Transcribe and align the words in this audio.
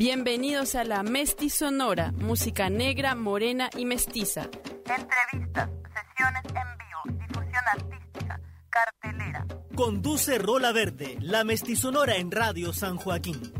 Bienvenidos 0.00 0.76
a 0.76 0.84
la 0.84 1.02
Sonora, 1.50 2.10
música 2.12 2.70
negra, 2.70 3.14
morena 3.14 3.68
y 3.76 3.84
mestiza. 3.84 4.48
Entrevistas, 4.86 5.68
sesiones 5.92 6.42
en 6.46 6.78
vivo, 6.78 7.18
difusión 7.20 7.62
artística, 7.70 8.40
cartelera. 8.70 9.46
Conduce 9.76 10.38
Rola 10.38 10.72
Verde, 10.72 11.18
la 11.20 11.44
Sonora 11.76 12.16
en 12.16 12.30
Radio 12.30 12.72
San 12.72 12.96
Joaquín. 12.96 13.59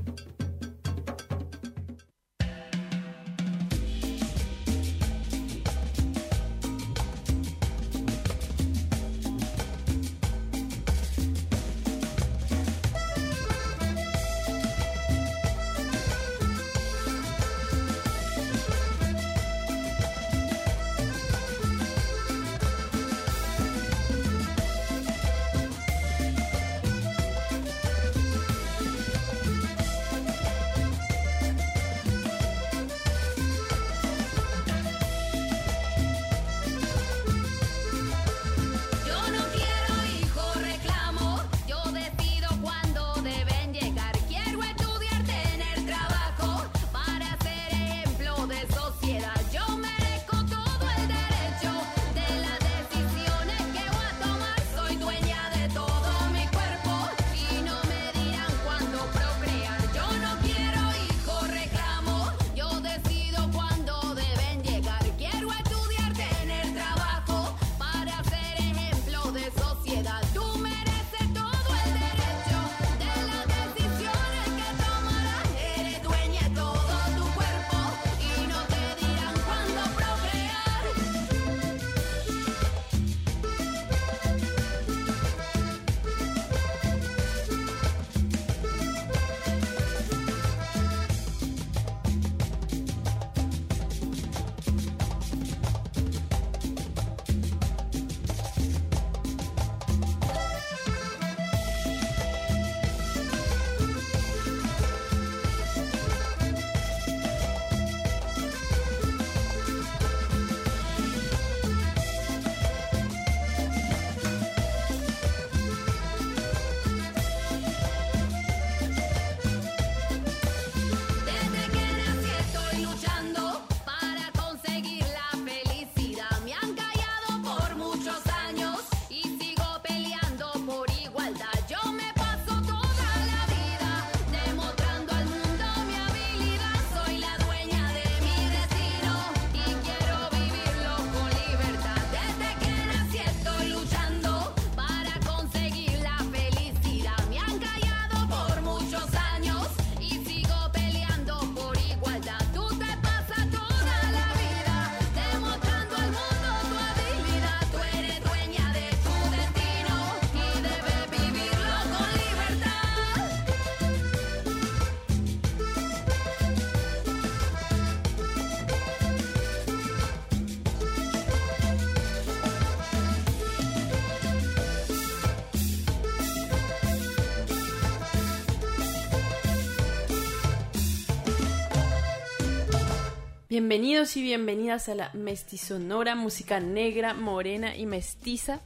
Bienvenidos 183.51 184.17
y 184.17 184.23
bienvenidas 184.23 184.89
a 184.89 184.95
la 184.95 185.11
Mestizonora, 185.13 186.15
música 186.15 186.61
negra, 186.61 187.15
morena 187.15 187.77
y 187.77 187.85
mestiza. 187.85 188.61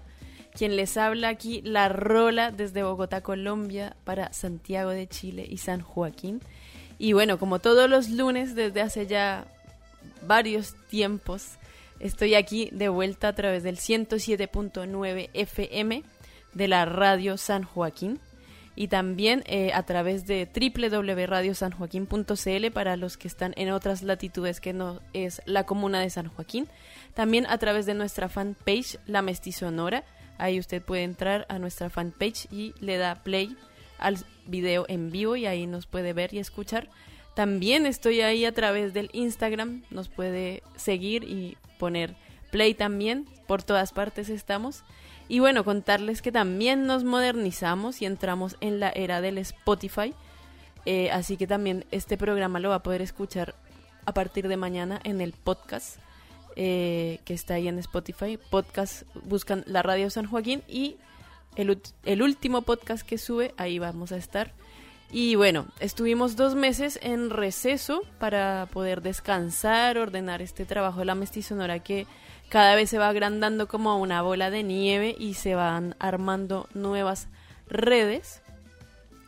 Quien 0.52 0.76
les 0.76 0.98
habla 0.98 1.30
aquí, 1.30 1.62
La 1.62 1.88
Rola, 1.88 2.50
desde 2.50 2.82
Bogotá, 2.82 3.22
Colombia, 3.22 3.96
para 4.04 4.34
Santiago 4.34 4.90
de 4.90 5.06
Chile 5.06 5.46
y 5.48 5.56
San 5.56 5.80
Joaquín. 5.80 6.42
Y 6.98 7.14
bueno, 7.14 7.38
como 7.38 7.60
todos 7.60 7.88
los 7.88 8.10
lunes, 8.10 8.54
desde 8.54 8.82
hace 8.82 9.06
ya 9.06 9.46
varios 10.20 10.74
tiempos, 10.90 11.52
estoy 11.98 12.34
aquí 12.34 12.68
de 12.70 12.90
vuelta 12.90 13.28
a 13.28 13.34
través 13.34 13.62
del 13.62 13.78
107.9 13.78 15.30
FM 15.32 16.02
de 16.52 16.68
la 16.68 16.84
radio 16.84 17.38
San 17.38 17.64
Joaquín 17.64 18.20
y 18.76 18.88
también 18.88 19.44
eh, 19.46 19.70
a 19.72 19.84
través 19.84 20.26
de 20.26 20.48
www.radiosanjoaquín.cl 20.52 22.70
para 22.72 22.96
los 22.96 23.16
que 23.16 23.28
están 23.28 23.54
en 23.56 23.70
otras 23.70 24.02
latitudes 24.02 24.60
que 24.60 24.72
no 24.72 25.00
es 25.12 25.40
la 25.46 25.62
comuna 25.64 26.00
de 26.00 26.10
San 26.10 26.26
Joaquín. 26.28 26.66
También 27.14 27.46
a 27.46 27.56
través 27.58 27.86
de 27.86 27.94
nuestra 27.94 28.28
fanpage 28.28 28.98
La 29.06 29.22
Mestizonora. 29.22 30.02
Ahí 30.38 30.58
usted 30.58 30.82
puede 30.82 31.04
entrar 31.04 31.46
a 31.48 31.60
nuestra 31.60 31.90
fanpage 31.90 32.48
y 32.50 32.74
le 32.80 32.98
da 32.98 33.22
play 33.22 33.56
al 33.98 34.18
video 34.46 34.84
en 34.88 35.10
vivo 35.10 35.36
y 35.36 35.46
ahí 35.46 35.68
nos 35.68 35.86
puede 35.86 36.12
ver 36.12 36.34
y 36.34 36.38
escuchar. 36.38 36.88
También 37.34 37.86
estoy 37.86 38.20
ahí 38.20 38.44
a 38.44 38.52
través 38.52 38.92
del 38.92 39.08
Instagram, 39.12 39.84
nos 39.90 40.08
puede 40.08 40.62
seguir 40.76 41.24
y 41.24 41.56
poner 41.78 42.14
play 42.50 42.74
también, 42.74 43.26
por 43.46 43.62
todas 43.62 43.92
partes 43.92 44.28
estamos. 44.28 44.82
Y 45.28 45.38
bueno, 45.38 45.64
contarles 45.64 46.22
que 46.22 46.32
también 46.32 46.86
nos 46.86 47.04
modernizamos 47.04 48.02
y 48.02 48.06
entramos 48.06 48.56
en 48.60 48.80
la 48.80 48.90
era 48.90 49.20
del 49.20 49.38
Spotify. 49.38 50.14
Eh, 50.86 51.10
así 51.10 51.36
que 51.36 51.46
también 51.46 51.86
este 51.90 52.18
programa 52.18 52.60
lo 52.60 52.70
va 52.70 52.76
a 52.76 52.82
poder 52.82 53.00
escuchar 53.00 53.54
a 54.04 54.12
partir 54.12 54.48
de 54.48 54.56
mañana 54.56 55.00
en 55.04 55.22
el 55.22 55.32
podcast 55.32 55.96
eh, 56.56 57.20
que 57.24 57.34
está 57.34 57.54
ahí 57.54 57.68
en 57.68 57.78
Spotify. 57.78 58.38
Podcast 58.50 59.02
buscan 59.24 59.64
la 59.66 59.82
radio 59.82 60.10
San 60.10 60.26
Joaquín 60.26 60.62
y 60.68 60.96
el, 61.56 61.80
el 62.04 62.22
último 62.22 62.62
podcast 62.62 63.06
que 63.06 63.18
sube, 63.18 63.54
ahí 63.56 63.78
vamos 63.78 64.12
a 64.12 64.16
estar. 64.16 64.52
Y 65.10 65.36
bueno, 65.36 65.66
estuvimos 65.80 66.36
dos 66.36 66.54
meses 66.54 66.98
en 67.02 67.30
receso 67.30 68.02
para 68.18 68.68
poder 68.72 69.00
descansar, 69.00 69.96
ordenar 69.96 70.42
este 70.42 70.64
trabajo 70.64 71.00
de 71.00 71.04
la 71.06 71.14
mestizonora 71.14 71.78
que 71.78 72.06
cada 72.48 72.74
vez 72.74 72.90
se 72.90 72.98
va 72.98 73.08
agrandando 73.08 73.68
como 73.68 73.98
una 73.98 74.22
bola 74.22 74.50
de 74.50 74.62
nieve 74.62 75.14
y 75.18 75.34
se 75.34 75.54
van 75.54 75.96
armando 75.98 76.68
nuevas 76.74 77.28
redes. 77.68 78.42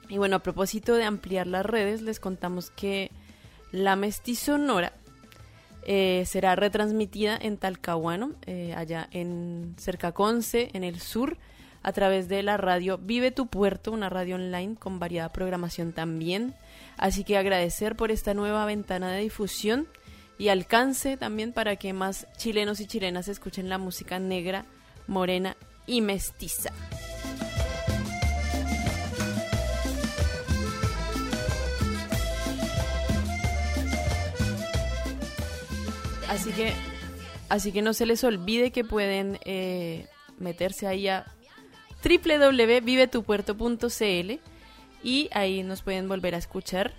Y 0.09 0.19
bueno, 0.19 0.37
a 0.37 0.41
propósito 0.41 0.95
de 0.95 1.05
ampliar 1.05 1.47
las 1.47 1.67
redes, 1.67 2.03
les 2.03 2.21
contamos 2.21 2.71
que 2.71 3.11
la 3.73 3.97
Mestizonora 3.97 4.93
eh, 5.89 6.25
será 6.27 6.57
retransmitida 6.57 7.37
en 7.41 7.59
Talcahuano, 7.59 8.33
eh, 8.47 8.75
allá 8.77 9.09
en 9.13 9.75
cerca 9.79 10.13
Conce, 10.13 10.71
en 10.73 10.85
el 10.85 11.01
sur, 11.01 11.37
a 11.83 11.93
través 11.93 12.29
de 12.29 12.43
la 12.43 12.57
radio 12.57 12.99
Vive 12.99 13.31
tu 13.31 13.47
Puerto, 13.47 13.93
una 13.93 14.09
radio 14.09 14.35
online 14.35 14.75
con 14.75 14.99
variada 14.99 15.33
programación 15.33 15.93
también. 15.93 16.55
Así 16.97 17.23
que 17.23 17.39
agradecer 17.39 17.95
por 17.95 18.11
esta 18.11 18.35
nueva 18.35 18.65
ventana 18.67 19.13
de 19.13 19.21
difusión 19.21 19.87
y 20.39 20.49
alcance 20.49 21.17
también 21.17 21.53
para 21.53 21.77
que 21.77 21.93
más 21.93 22.27
chilenos 22.37 22.81
y 22.81 22.87
chilenas 22.87 23.29
escuchen 23.29 23.69
la 23.69 23.79
música 23.79 24.19
negra, 24.19 24.65
morena 25.07 25.57
y 25.87 26.01
mestiza. 26.01 26.73
Así 36.29 36.51
que, 36.51 36.73
así 37.49 37.71
que 37.73 37.83
no 37.83 37.95
se 37.95 38.05
les 38.05 38.23
olvide 38.23 38.73
que 38.73 38.85
pueden 38.85 39.39
eh, 39.45 40.07
meterse 40.39 40.87
ahí 40.87 41.09
a 41.09 41.25
www.vivetupuerto.cl 42.05 44.33
y 45.03 45.29
ahí 45.33 45.63
nos 45.63 45.81
pueden 45.83 46.09
volver 46.09 46.35
a 46.35 46.39
escuchar. 46.39 46.95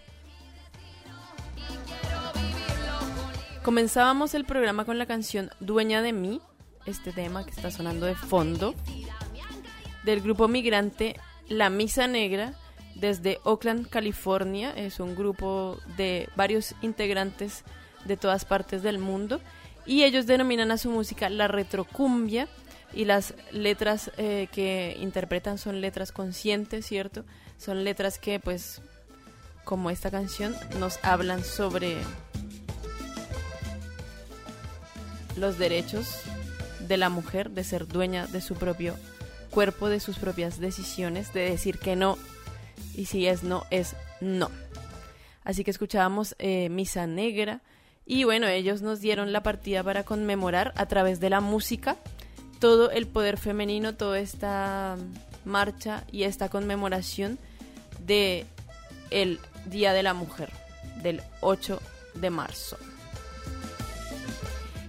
Comenzábamos 3.68 4.34
el 4.34 4.46
programa 4.46 4.86
con 4.86 4.98
la 4.98 5.06
canción 5.06 5.50
Dueña 5.60 6.02
de 6.02 6.14
mí, 6.14 6.40
este 6.86 7.12
tema 7.12 7.44
que 7.44 7.52
está 7.52 7.70
sonando 7.70 8.06
de 8.06 8.16
fondo, 8.16 8.74
del 10.06 10.22
grupo 10.22 10.48
migrante 10.48 11.20
La 11.50 11.70
Misa 11.70 12.08
Negra 12.08 12.54
desde 12.96 13.40
Oakland, 13.44 13.90
California. 13.90 14.72
Es 14.74 15.02
un 15.02 15.18
grupo 15.18 15.80
de 15.98 16.30
varios 16.38 16.76
integrantes 16.82 17.66
de 18.06 18.16
todas 18.16 18.46
partes 18.46 18.84
del 18.84 19.00
mundo 19.00 19.42
y 19.86 20.04
ellos 20.04 20.28
denominan 20.28 20.72
a 20.72 20.78
su 20.78 20.90
música 20.90 21.30
la 21.30 21.50
retrocumbia 21.50 22.48
y 22.94 23.04
las 23.04 23.34
letras 23.52 24.12
eh, 24.16 24.48
que 24.54 24.96
interpretan 25.02 25.58
son 25.58 25.82
letras 25.82 26.14
conscientes, 26.14 26.86
¿cierto? 26.86 27.26
Son 27.58 27.84
letras 27.84 28.18
que 28.18 28.40
pues 28.40 28.82
como 29.66 29.90
esta 29.90 30.10
canción 30.10 30.56
nos 30.80 31.04
hablan 31.04 31.44
sobre 31.44 31.98
los 35.38 35.58
derechos 35.58 36.22
de 36.88 36.98
la 36.98 37.10
mujer 37.10 37.52
de 37.52 37.64
ser 37.64 37.88
dueña 37.88 38.28
de 38.28 38.42
su 38.42 38.56
propio 38.56 38.96
cuerpo, 39.50 39.90
de 39.90 40.00
sus 40.00 40.18
propias 40.18 40.60
decisiones, 40.60 41.34
de 41.34 41.50
decir 41.50 41.80
que 41.80 41.96
no 41.96 42.18
y 42.96 43.06
si 43.06 43.28
es 43.28 43.44
no, 43.44 43.64
es 43.70 43.96
no. 44.22 44.50
Así 45.44 45.64
que 45.64 45.72
escuchábamos 45.72 46.36
eh, 46.40 46.70
Misa 46.70 47.08
Negra 47.08 47.62
y 48.06 48.24
bueno, 48.24 48.48
ellos 48.48 48.82
nos 48.82 49.02
dieron 49.02 49.32
la 49.32 49.44
partida 49.44 49.84
para 49.84 50.04
conmemorar 50.04 50.74
a 50.76 50.86
través 50.88 51.20
de 51.20 51.30
la 51.30 51.42
música 51.42 51.98
todo 52.60 52.90
el 52.90 53.08
poder 53.08 53.38
femenino, 53.38 53.96
toda 53.96 54.20
esta 54.20 54.98
marcha 55.46 56.04
y 56.12 56.24
esta 56.24 56.50
conmemoración 56.50 57.38
de 58.06 58.46
el 59.12 59.40
Día 59.66 59.94
de 59.94 60.04
la 60.04 60.14
Mujer 60.14 60.52
del 61.02 61.22
8 61.42 61.82
de 62.16 62.30
marzo. 62.30 62.78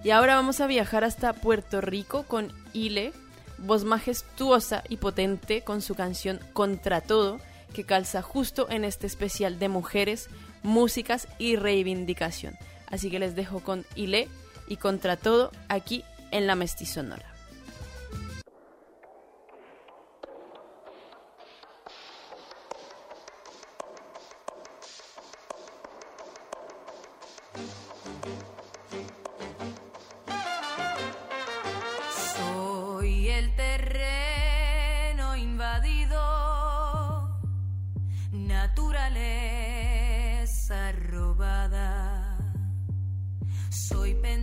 Y 0.09 0.11
ahora 0.11 0.37
vamos 0.37 0.63
a 0.63 0.67
viajar 0.67 1.05
hasta 1.05 1.35
Puerto 1.35 1.83
Rico 1.83 2.23
con 2.23 2.51
Ile, 2.73 3.13
voz 3.59 3.85
majestuosa 3.85 4.83
y 4.89 4.97
potente 4.97 5.61
con 5.61 5.83
su 5.83 5.95
canción 5.95 6.41
Contra 6.55 7.03
Todo, 7.03 7.41
que 7.75 7.85
calza 7.85 8.23
justo 8.23 8.71
en 8.71 8.87
este 8.87 9.07
especial 9.07 9.59
de 9.59 9.69
mujeres, 9.69 10.31
músicas 10.63 11.29
y 11.39 11.57
reivindicación. 11.57 12.57
Así 12.87 13.11
que 13.11 13.19
les 13.19 13.37
dejo 13.37 13.61
con 13.61 13.85
Ile 13.97 14.31
y 14.67 14.77
Contra 14.77 15.19
Todo 15.19 15.53
aquí 15.69 16.05
en 16.31 16.47
la 16.47 16.55
Mestizonora. 16.55 17.27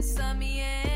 Soy 0.06 0.95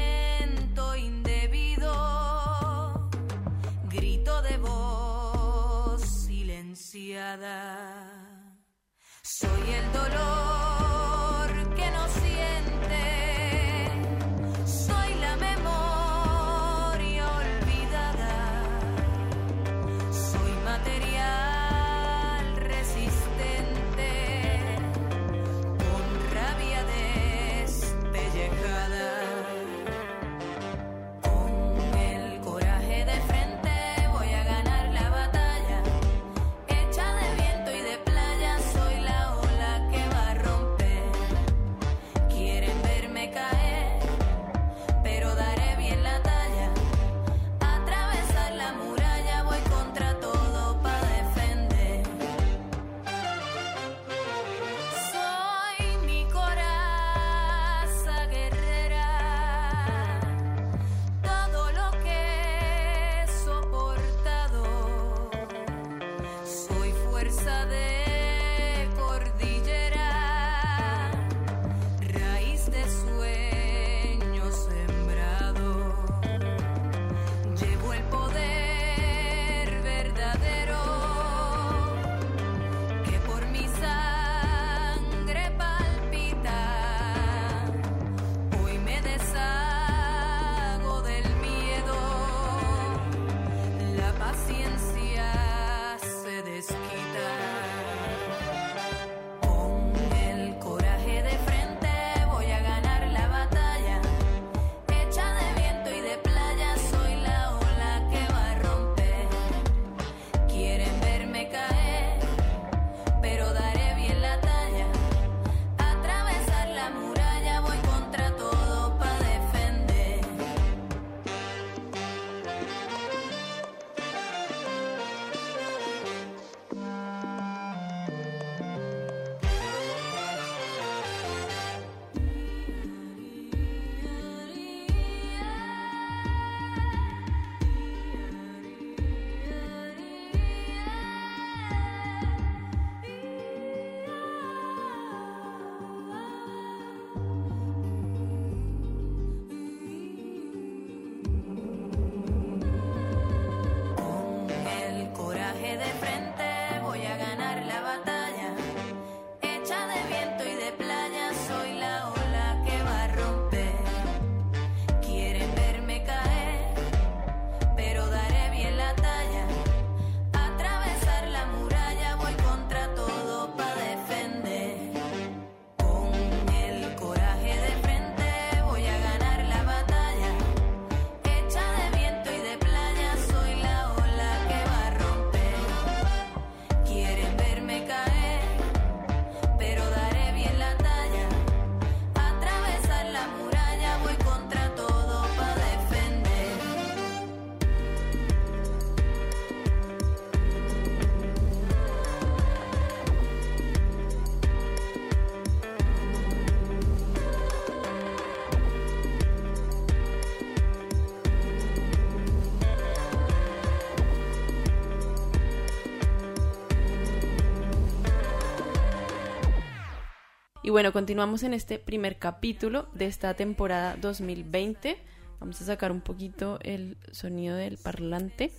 Y 220.70 220.72
bueno, 220.72 220.94
continuamos 220.94 221.42
en 221.42 221.56
este 221.56 221.80
primer 221.80 222.20
capítulo 222.20 222.90
de 222.94 223.08
esta 223.08 223.34
temporada 223.34 223.98
2020. 224.00 225.00
Vamos 225.40 225.60
a 225.62 225.66
sacar 225.66 225.92
un 225.92 226.00
poquito 226.00 226.60
el 226.62 226.96
sonido 227.12 227.56
del 227.56 227.80
parlante. 227.80 228.52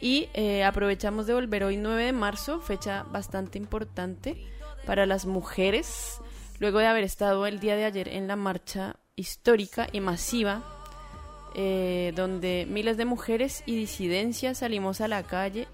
Y 0.00 0.30
eh, 0.32 0.64
aprovechamos 0.64 1.26
de 1.26 1.34
volver 1.34 1.64
hoy 1.64 1.76
9 1.76 2.02
de 2.02 2.12
marzo, 2.14 2.62
fecha 2.62 3.02
bastante 3.02 3.58
importante 3.58 4.42
para 4.86 5.04
las 5.04 5.26
mujeres, 5.26 6.22
luego 6.60 6.78
de 6.78 6.86
haber 6.86 7.04
estado 7.04 7.46
el 7.46 7.60
día 7.60 7.76
de 7.76 7.84
ayer 7.84 8.08
en 8.08 8.26
la 8.26 8.36
marcha 8.36 8.96
histórica 9.14 9.86
y 9.92 10.00
masiva, 10.00 10.62
eh, 11.54 12.14
donde 12.16 12.66
miles 12.70 12.96
de 12.96 13.04
mujeres 13.04 13.62
y 13.66 13.76
disidencias 13.76 14.60
salimos 14.60 15.02
a 15.02 15.08
la 15.08 15.24
calle, 15.24 15.68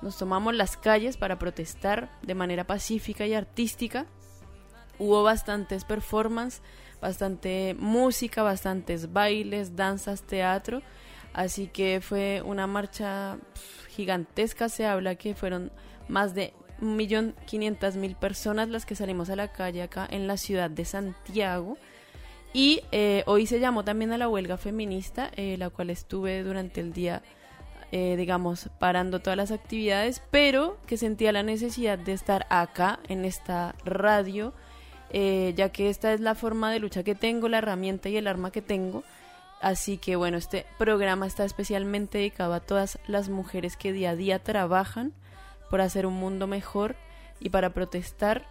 nos 0.00 0.16
tomamos 0.16 0.54
las 0.54 0.76
calles 0.76 1.16
para 1.16 1.40
protestar 1.40 2.08
de 2.22 2.36
manera 2.36 2.68
pacífica 2.68 3.26
y 3.26 3.34
artística. 3.34 4.06
Hubo 4.98 5.22
bastantes 5.22 5.84
performances, 5.84 6.62
bastante 7.00 7.74
música, 7.78 8.42
bastantes 8.42 9.12
bailes, 9.12 9.76
danzas, 9.76 10.22
teatro 10.22 10.82
Así 11.34 11.66
que 11.66 12.00
fue 12.00 12.42
una 12.42 12.68
marcha 12.68 13.38
gigantesca, 13.90 14.68
se 14.68 14.86
habla 14.86 15.16
que 15.16 15.34
fueron 15.34 15.72
más 16.06 16.32
de 16.32 16.54
1.500.000 16.80 18.16
personas 18.16 18.68
las 18.68 18.86
que 18.86 18.94
salimos 18.94 19.30
a 19.30 19.36
la 19.36 19.48
calle 19.52 19.82
acá 19.82 20.06
en 20.08 20.28
la 20.28 20.36
ciudad 20.36 20.70
de 20.70 20.84
Santiago. 20.84 21.76
Y 22.52 22.82
eh, 22.92 23.24
hoy 23.26 23.48
se 23.48 23.58
llamó 23.58 23.84
también 23.84 24.12
a 24.12 24.18
la 24.18 24.28
huelga 24.28 24.56
feminista, 24.56 25.32
eh, 25.34 25.56
la 25.58 25.70
cual 25.70 25.90
estuve 25.90 26.44
durante 26.44 26.80
el 26.80 26.92
día, 26.92 27.20
eh, 27.90 28.14
digamos, 28.16 28.70
parando 28.78 29.18
todas 29.18 29.36
las 29.36 29.50
actividades, 29.50 30.22
pero 30.30 30.78
que 30.86 30.96
sentía 30.96 31.32
la 31.32 31.42
necesidad 31.42 31.98
de 31.98 32.12
estar 32.12 32.46
acá 32.48 33.00
en 33.08 33.24
esta 33.24 33.74
radio, 33.84 34.52
ya 35.12 35.68
que 35.70 35.90
esta 35.90 36.12
es 36.12 36.20
la 36.20 36.34
forma 36.34 36.72
de 36.72 36.80
lucha 36.80 37.02
que 37.02 37.14
tengo, 37.14 37.48
la 37.48 37.58
herramienta 37.58 38.08
y 38.08 38.16
el 38.16 38.26
arma 38.26 38.50
que 38.50 38.62
tengo 38.62 39.04
Así 39.64 39.96
que 39.96 40.14
bueno, 40.14 40.36
este 40.36 40.66
programa 40.76 41.26
está 41.26 41.46
especialmente 41.46 42.18
dedicado 42.18 42.52
a 42.52 42.60
todas 42.60 42.98
las 43.06 43.30
mujeres 43.30 43.78
que 43.78 43.94
día 43.94 44.10
a 44.10 44.14
día 44.14 44.38
trabajan 44.38 45.14
por 45.70 45.80
hacer 45.80 46.04
un 46.04 46.12
mundo 46.12 46.46
mejor 46.46 46.96
y 47.40 47.48
para 47.48 47.72
protestar 47.72 48.46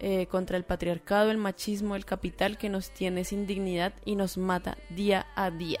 eh, 0.00 0.24
contra 0.24 0.56
el 0.56 0.64
patriarcado, 0.64 1.30
el 1.30 1.36
machismo, 1.36 1.96
el 1.96 2.06
capital 2.06 2.56
que 2.56 2.70
nos 2.70 2.88
tiene 2.88 3.24
sin 3.24 3.46
dignidad 3.46 3.92
y 4.06 4.16
nos 4.16 4.38
mata 4.38 4.78
día 4.88 5.26
a 5.36 5.50
día. 5.50 5.80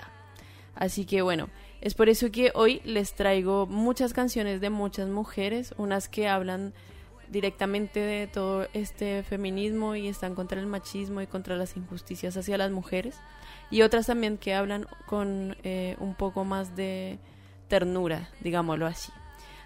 Así 0.74 1.06
que 1.06 1.22
bueno, 1.22 1.48
es 1.80 1.94
por 1.94 2.10
eso 2.10 2.30
que 2.30 2.52
hoy 2.54 2.82
les 2.84 3.14
traigo 3.14 3.66
muchas 3.66 4.12
canciones 4.12 4.60
de 4.60 4.68
muchas 4.68 5.08
mujeres, 5.08 5.72
unas 5.78 6.10
que 6.10 6.28
hablan 6.28 6.74
directamente 7.34 7.98
de 7.98 8.28
todo 8.28 8.68
este 8.72 9.24
feminismo 9.24 9.96
y 9.96 10.06
están 10.06 10.36
contra 10.36 10.60
el 10.60 10.66
machismo 10.66 11.20
y 11.20 11.26
contra 11.26 11.56
las 11.56 11.76
injusticias 11.76 12.36
hacia 12.36 12.56
las 12.56 12.70
mujeres 12.70 13.16
y 13.70 13.82
otras 13.82 14.06
también 14.06 14.38
que 14.38 14.54
hablan 14.54 14.86
con 15.06 15.56
eh, 15.64 15.96
un 15.98 16.14
poco 16.14 16.44
más 16.44 16.76
de 16.76 17.18
ternura, 17.68 18.30
digámoslo 18.40 18.86
así. 18.86 19.10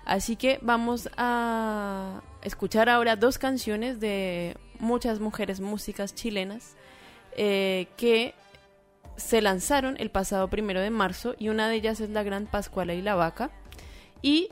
Así 0.07 0.37
que 0.37 0.59
vamos 0.63 1.11
a 1.19 2.23
escuchar 2.43 2.89
ahora 2.89 3.17
dos 3.17 3.37
canciones 3.37 4.01
de 4.01 4.57
muchas 4.81 5.21
mujeres 5.21 5.61
músicas 5.61 6.15
chilenas 6.15 6.75
eh, 7.37 7.89
que 7.99 8.35
se 9.17 9.43
lanzaron 9.43 9.97
el 9.99 10.11
pasado 10.11 10.49
primero 10.49 10.81
de 10.81 10.89
marzo 10.89 11.35
y 11.39 11.51
una 11.51 11.69
de 11.69 11.75
ellas 11.75 12.01
es 12.01 12.09
la 12.09 12.23
Gran 12.23 12.47
Pascuala 12.47 12.95
y 12.95 13.03
la 13.03 13.15
Vaca 13.15 13.51
y 14.23 14.49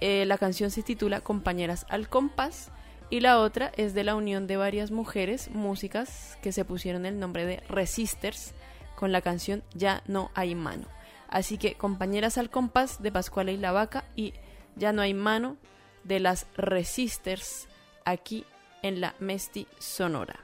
eh, 0.00 0.24
la 0.26 0.38
canción 0.38 0.70
se 0.70 0.82
titula 0.82 1.20
Compañeras 1.20 1.86
al 1.88 2.08
Compás 2.08 2.70
y 3.10 3.20
la 3.20 3.38
otra 3.40 3.72
es 3.76 3.94
de 3.94 4.04
la 4.04 4.16
unión 4.16 4.46
de 4.46 4.56
varias 4.56 4.90
mujeres 4.90 5.50
músicas 5.50 6.38
que 6.42 6.52
se 6.52 6.64
pusieron 6.64 7.06
el 7.06 7.18
nombre 7.18 7.46
de 7.46 7.58
Resisters 7.68 8.54
con 8.96 9.12
la 9.12 9.20
canción 9.20 9.62
Ya 9.74 10.02
no 10.06 10.30
hay 10.34 10.54
mano. 10.54 10.86
Así 11.28 11.58
que 11.58 11.74
compañeras 11.74 12.38
al 12.38 12.50
compás 12.50 13.02
de 13.02 13.12
Pascuala 13.12 13.50
y 13.50 13.56
la 13.56 13.72
Vaca 13.72 14.04
y 14.16 14.34
Ya 14.76 14.92
no 14.92 15.02
hay 15.02 15.14
mano 15.14 15.56
de 16.04 16.20
las 16.20 16.46
Resisters 16.56 17.68
aquí 18.04 18.44
en 18.82 19.00
la 19.00 19.14
Mesti 19.18 19.66
Sonora. 19.78 20.43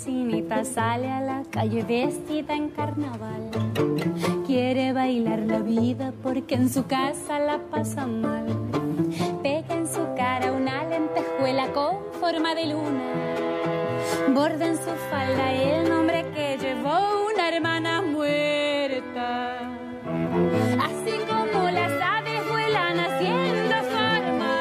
Vecinita 0.00 0.64
sale 0.64 1.10
a 1.10 1.20
la 1.20 1.42
calle 1.50 1.82
vestida 1.82 2.54
en 2.54 2.70
carnaval 2.70 3.50
quiere 4.46 4.94
bailar 4.94 5.40
la 5.40 5.58
vida 5.58 6.12
porque 6.22 6.54
en 6.54 6.70
su 6.70 6.86
casa 6.86 7.38
la 7.38 7.58
pasa 7.70 8.06
mal. 8.06 8.46
Pega 9.42 9.74
en 9.74 9.86
su 9.86 10.02
cara 10.16 10.52
una 10.52 10.84
lentejuela 10.84 11.72
con 11.72 11.98
forma 12.18 12.54
de 12.54 12.66
luna. 12.66 13.08
Borda 14.34 14.66
en 14.66 14.76
su 14.76 14.90
falda 15.10 15.52
el 15.52 15.88
nombre 15.88 16.24
que 16.34 16.58
llevó 16.58 17.26
una 17.32 17.48
hermana 17.48 18.02
muerta. 18.02 19.58
Así 20.88 21.14
como 21.28 21.70
las 21.70 21.92
aves 22.02 22.40
vuelan 22.50 22.98
haciendo 22.98 23.76
forma. 23.94 24.54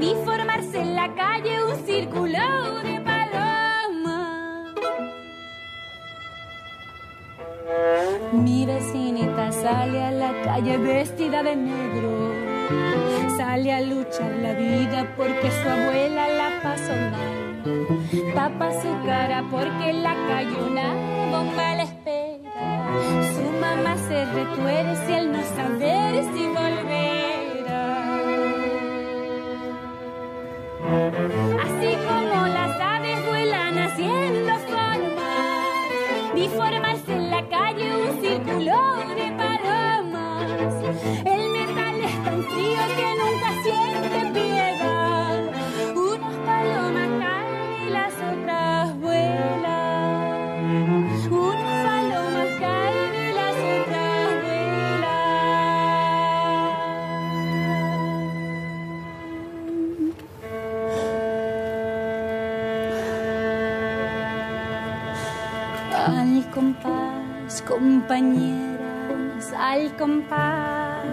Vi 0.00 0.14
formarse 0.24 0.80
en 0.80 0.96
la 0.96 1.14
calle 1.14 1.62
un 1.62 1.76
círculo 1.86 2.27
Mi 8.32 8.64
vecinita 8.64 9.52
sale 9.52 10.02
a 10.02 10.10
la 10.10 10.32
calle 10.42 10.78
vestida 10.78 11.42
de 11.42 11.54
negro. 11.54 12.32
Sale 13.36 13.72
a 13.72 13.80
luchar 13.82 14.30
la 14.42 14.52
vida 14.54 15.06
porque 15.16 15.50
su 15.50 15.68
abuela 15.68 16.28
la 16.28 16.62
pasó 16.62 16.92
mal. 17.12 18.34
Tapa 18.34 18.72
su 18.80 18.88
cara 19.06 19.44
porque 19.50 19.92
la 19.92 20.14
calle 20.28 20.56
una 20.70 20.94
bomba 21.30 21.74
la 21.74 21.82
espera. 21.82 22.88
Su 23.34 23.44
mamá 23.60 23.96
se 24.08 24.24
retuerce 24.24 25.14
al 25.14 25.32
no 25.32 25.42
saber 25.42 26.24
si 26.34 26.46
volverá. 26.46 26.88
Compañeras 67.68 69.52
al 69.56 69.94
compás. 69.96 71.04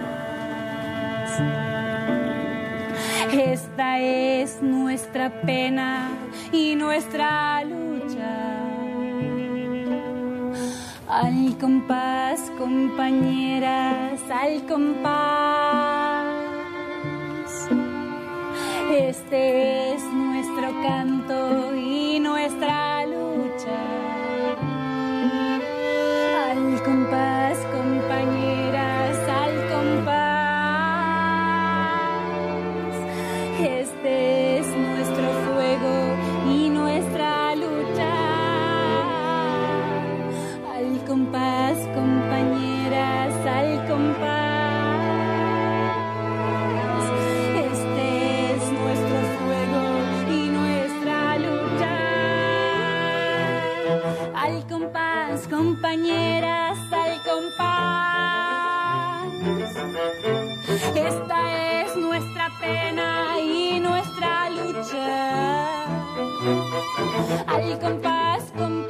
Esta 3.32 4.00
es 4.00 4.62
nuestra 4.62 5.30
pena 5.42 6.08
y 6.52 6.74
nuestra 6.74 7.62
lucha. 7.64 8.62
Al 11.08 11.56
compás, 11.58 12.40
compañeras, 12.58 14.20
al 14.30 14.66
compás. 14.66 16.26
Este 18.90 19.94
es 19.94 20.02
nuestro 20.02 20.70
canto 20.82 21.65
compañeras 55.76 56.78
al 56.90 57.22
compás. 57.22 57.66
Esta 60.94 61.82
es 61.82 61.96
nuestra 61.96 62.50
pena 62.58 63.38
y 63.38 63.78
nuestra 63.80 64.48
lucha. 64.48 65.84
Al 67.46 67.78
compás, 67.78 68.44
compás. 68.56 68.85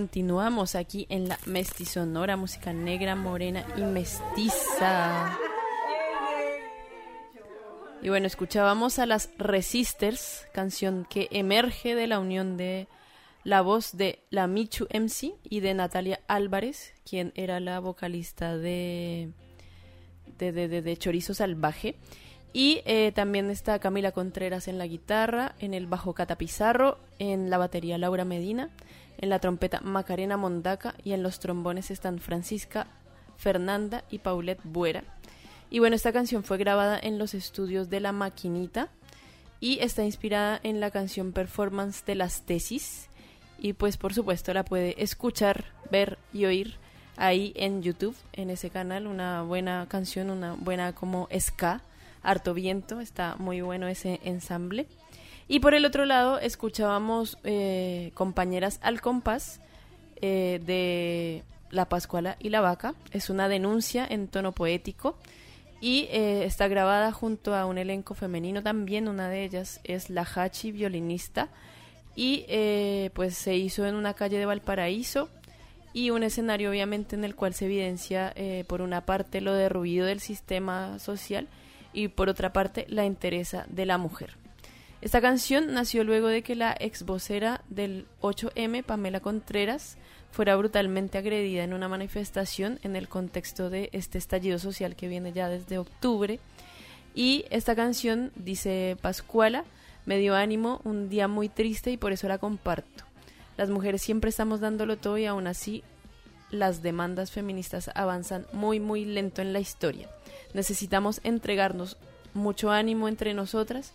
Continuamos 0.00 0.74
aquí 0.74 1.06
en 1.08 1.26
la 1.26 1.38
Mestizonora, 1.46 2.36
música 2.36 2.74
negra, 2.74 3.16
morena 3.16 3.64
y 3.78 3.80
mestiza. 3.80 5.38
Y 8.02 8.10
bueno, 8.10 8.26
escuchábamos 8.26 8.98
a 8.98 9.06
las 9.06 9.30
Resisters, 9.38 10.46
canción 10.52 11.06
que 11.08 11.28
emerge 11.30 11.94
de 11.94 12.08
la 12.08 12.18
unión 12.18 12.58
de 12.58 12.88
la 13.42 13.62
voz 13.62 13.96
de 13.96 14.18
la 14.28 14.46
Michu 14.46 14.86
MC 14.92 15.32
y 15.44 15.60
de 15.60 15.72
Natalia 15.72 16.20
Álvarez, 16.28 16.92
quien 17.08 17.32
era 17.34 17.58
la 17.58 17.80
vocalista 17.80 18.54
de, 18.58 19.30
de, 20.36 20.52
de, 20.52 20.82
de- 20.82 20.96
Chorizo 20.98 21.32
Salvaje. 21.32 21.94
Y 22.52 22.82
eh, 22.84 23.12
también 23.14 23.48
está 23.48 23.78
Camila 23.78 24.12
Contreras 24.12 24.68
en 24.68 24.76
la 24.76 24.86
guitarra, 24.86 25.54
en 25.58 25.72
el 25.72 25.86
bajo 25.86 26.12
Cata 26.12 26.36
Pizarro, 26.36 26.98
en 27.18 27.48
la 27.48 27.56
batería 27.56 27.96
Laura 27.96 28.26
Medina, 28.26 28.68
en 29.18 29.28
la 29.28 29.38
trompeta 29.38 29.80
Macarena 29.80 30.36
Mondaca 30.36 30.94
y 31.04 31.12
en 31.12 31.22
los 31.22 31.38
trombones 31.38 31.90
están 31.90 32.18
Francisca, 32.18 32.86
Fernanda 33.36 34.04
y 34.10 34.18
Paulette 34.18 34.60
Buera. 34.64 35.04
Y 35.70 35.78
bueno, 35.80 35.96
esta 35.96 36.12
canción 36.12 36.44
fue 36.44 36.58
grabada 36.58 36.98
en 36.98 37.18
los 37.18 37.34
estudios 37.34 37.90
de 37.90 38.00
La 38.00 38.12
Maquinita 38.12 38.88
y 39.60 39.80
está 39.80 40.04
inspirada 40.04 40.60
en 40.62 40.80
la 40.80 40.90
canción 40.90 41.32
performance 41.32 42.04
de 42.04 42.14
las 42.14 42.42
tesis. 42.42 43.08
Y 43.58 43.72
pues 43.72 43.96
por 43.96 44.14
supuesto 44.14 44.52
la 44.52 44.64
puede 44.64 45.02
escuchar, 45.02 45.64
ver 45.90 46.18
y 46.32 46.44
oír 46.44 46.76
ahí 47.16 47.52
en 47.56 47.82
YouTube, 47.82 48.16
en 48.32 48.50
ese 48.50 48.70
canal. 48.70 49.06
Una 49.06 49.42
buena 49.42 49.86
canción, 49.88 50.30
una 50.30 50.54
buena 50.54 50.92
como 50.94 51.28
ska, 51.36 51.80
harto 52.22 52.54
viento, 52.54 53.00
está 53.00 53.36
muy 53.36 53.60
bueno 53.60 53.88
ese 53.88 54.20
ensamble. 54.24 54.86
Y 55.48 55.60
por 55.60 55.74
el 55.74 55.84
otro 55.84 56.04
lado 56.04 56.38
escuchábamos 56.38 57.38
eh, 57.44 58.10
compañeras 58.14 58.80
al 58.82 59.00
compás 59.00 59.60
eh, 60.20 60.60
de 60.64 61.42
La 61.70 61.88
Pascuala 61.88 62.36
y 62.40 62.48
la 62.48 62.60
Vaca. 62.60 62.94
Es 63.12 63.30
una 63.30 63.48
denuncia 63.48 64.06
en 64.08 64.28
tono 64.28 64.52
poético 64.52 65.16
y 65.80 66.08
eh, 66.10 66.44
está 66.44 66.68
grabada 66.68 67.12
junto 67.12 67.54
a 67.54 67.66
un 67.66 67.78
elenco 67.78 68.14
femenino 68.14 68.62
también. 68.62 69.08
Una 69.08 69.28
de 69.28 69.44
ellas 69.44 69.80
es 69.84 70.10
la 70.10 70.22
Hachi, 70.22 70.72
violinista. 70.72 71.48
Y 72.16 72.46
eh, 72.48 73.10
pues 73.14 73.36
se 73.36 73.56
hizo 73.56 73.86
en 73.86 73.94
una 73.94 74.14
calle 74.14 74.38
de 74.38 74.46
Valparaíso 74.46 75.28
y 75.92 76.10
un 76.10 76.22
escenario 76.22 76.70
obviamente 76.70 77.14
en 77.14 77.24
el 77.24 77.36
cual 77.36 77.52
se 77.54 77.66
evidencia 77.66 78.34
por 78.66 78.82
una 78.82 79.06
parte 79.06 79.40
lo 79.40 79.54
derruido 79.54 80.06
del 80.06 80.20
sistema 80.20 80.98
social 80.98 81.48
y 81.94 82.08
por 82.08 82.28
otra 82.28 82.52
parte 82.52 82.84
la 82.88 83.04
entereza 83.04 83.64
de 83.68 83.86
la 83.86 83.96
mujer. 83.96 84.45
Esta 85.06 85.20
canción 85.20 85.72
nació 85.72 86.02
luego 86.02 86.26
de 86.26 86.42
que 86.42 86.56
la 86.56 86.76
ex 86.80 87.04
vocera 87.04 87.62
del 87.68 88.08
8M, 88.22 88.82
Pamela 88.82 89.20
Contreras, 89.20 89.98
fuera 90.32 90.56
brutalmente 90.56 91.16
agredida 91.16 91.62
en 91.62 91.74
una 91.74 91.86
manifestación 91.86 92.80
en 92.82 92.96
el 92.96 93.08
contexto 93.08 93.70
de 93.70 93.88
este 93.92 94.18
estallido 94.18 94.58
social 94.58 94.96
que 94.96 95.06
viene 95.06 95.32
ya 95.32 95.48
desde 95.48 95.78
octubre. 95.78 96.40
Y 97.14 97.44
esta 97.50 97.76
canción, 97.76 98.32
dice 98.34 98.96
Pascuala, 99.00 99.64
me 100.06 100.18
dio 100.18 100.34
ánimo 100.34 100.80
un 100.82 101.08
día 101.08 101.28
muy 101.28 101.48
triste 101.48 101.92
y 101.92 101.96
por 101.96 102.10
eso 102.10 102.26
la 102.26 102.38
comparto. 102.38 103.04
Las 103.56 103.70
mujeres 103.70 104.02
siempre 104.02 104.30
estamos 104.30 104.58
dándolo 104.58 104.96
todo 104.96 105.18
y 105.18 105.26
aún 105.26 105.46
así 105.46 105.84
las 106.50 106.82
demandas 106.82 107.30
feministas 107.30 107.92
avanzan 107.94 108.44
muy 108.52 108.80
muy 108.80 109.04
lento 109.04 109.40
en 109.40 109.52
la 109.52 109.60
historia. 109.60 110.10
Necesitamos 110.52 111.20
entregarnos 111.22 111.96
mucho 112.34 112.72
ánimo 112.72 113.06
entre 113.06 113.34
nosotras 113.34 113.92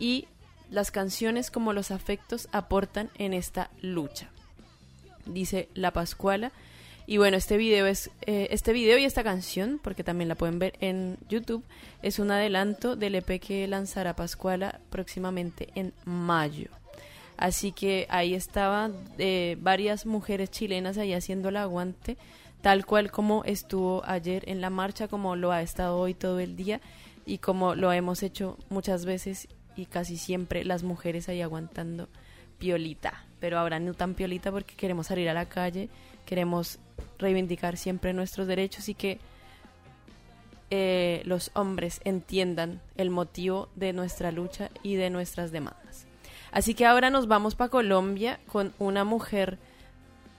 y 0.00 0.26
las 0.70 0.90
canciones 0.90 1.50
como 1.50 1.72
los 1.72 1.90
afectos 1.90 2.48
aportan 2.52 3.10
en 3.18 3.32
esta 3.32 3.70
lucha. 3.80 4.30
Dice 5.26 5.68
La 5.74 5.92
Pascuala. 5.92 6.52
Y 7.06 7.16
bueno, 7.16 7.38
este 7.38 7.56
video 7.56 7.86
es 7.86 8.10
eh, 8.26 8.48
este 8.50 8.74
video 8.74 8.98
y 8.98 9.04
esta 9.04 9.24
canción, 9.24 9.80
porque 9.82 10.04
también 10.04 10.28
la 10.28 10.34
pueden 10.34 10.58
ver 10.58 10.74
en 10.80 11.16
YouTube, 11.30 11.64
es 12.02 12.18
un 12.18 12.30
adelanto 12.30 12.96
del 12.96 13.14
EP 13.14 13.40
que 13.40 13.66
lanzará 13.66 14.14
Pascuala 14.14 14.80
próximamente 14.90 15.70
en 15.74 15.94
mayo. 16.04 16.68
Así 17.38 17.72
que 17.72 18.06
ahí 18.10 18.34
estaban 18.34 18.94
eh, 19.16 19.56
varias 19.60 20.04
mujeres 20.04 20.50
chilenas 20.50 20.98
ahí 20.98 21.14
haciendo 21.14 21.48
el 21.48 21.56
aguante, 21.56 22.18
tal 22.60 22.84
cual 22.84 23.10
como 23.10 23.42
estuvo 23.44 24.02
ayer 24.04 24.42
en 24.46 24.60
la 24.60 24.68
marcha, 24.68 25.08
como 25.08 25.34
lo 25.34 25.50
ha 25.50 25.62
estado 25.62 25.96
hoy 25.96 26.12
todo 26.12 26.40
el 26.40 26.56
día 26.56 26.82
y 27.24 27.38
como 27.38 27.74
lo 27.74 27.92
hemos 27.92 28.22
hecho 28.22 28.58
muchas 28.68 29.04
veces 29.04 29.48
y 29.78 29.86
casi 29.86 30.16
siempre 30.16 30.64
las 30.64 30.82
mujeres 30.82 31.28
ahí 31.28 31.40
aguantando 31.40 32.08
piolita. 32.58 33.24
Pero 33.40 33.58
ahora 33.58 33.78
no 33.78 33.94
tan 33.94 34.14
piolita 34.14 34.50
porque 34.50 34.74
queremos 34.74 35.06
salir 35.06 35.28
a 35.28 35.34
la 35.34 35.48
calle, 35.48 35.88
queremos 36.26 36.78
reivindicar 37.18 37.76
siempre 37.76 38.12
nuestros 38.12 38.48
derechos 38.48 38.88
y 38.88 38.94
que 38.94 39.18
eh, 40.70 41.22
los 41.24 41.50
hombres 41.54 42.00
entiendan 42.04 42.80
el 42.96 43.10
motivo 43.10 43.68
de 43.76 43.92
nuestra 43.92 44.32
lucha 44.32 44.70
y 44.82 44.96
de 44.96 45.10
nuestras 45.10 45.52
demandas. 45.52 46.06
Así 46.50 46.74
que 46.74 46.84
ahora 46.84 47.10
nos 47.10 47.28
vamos 47.28 47.54
para 47.54 47.70
Colombia 47.70 48.40
con 48.46 48.74
una 48.78 49.04
mujer 49.04 49.58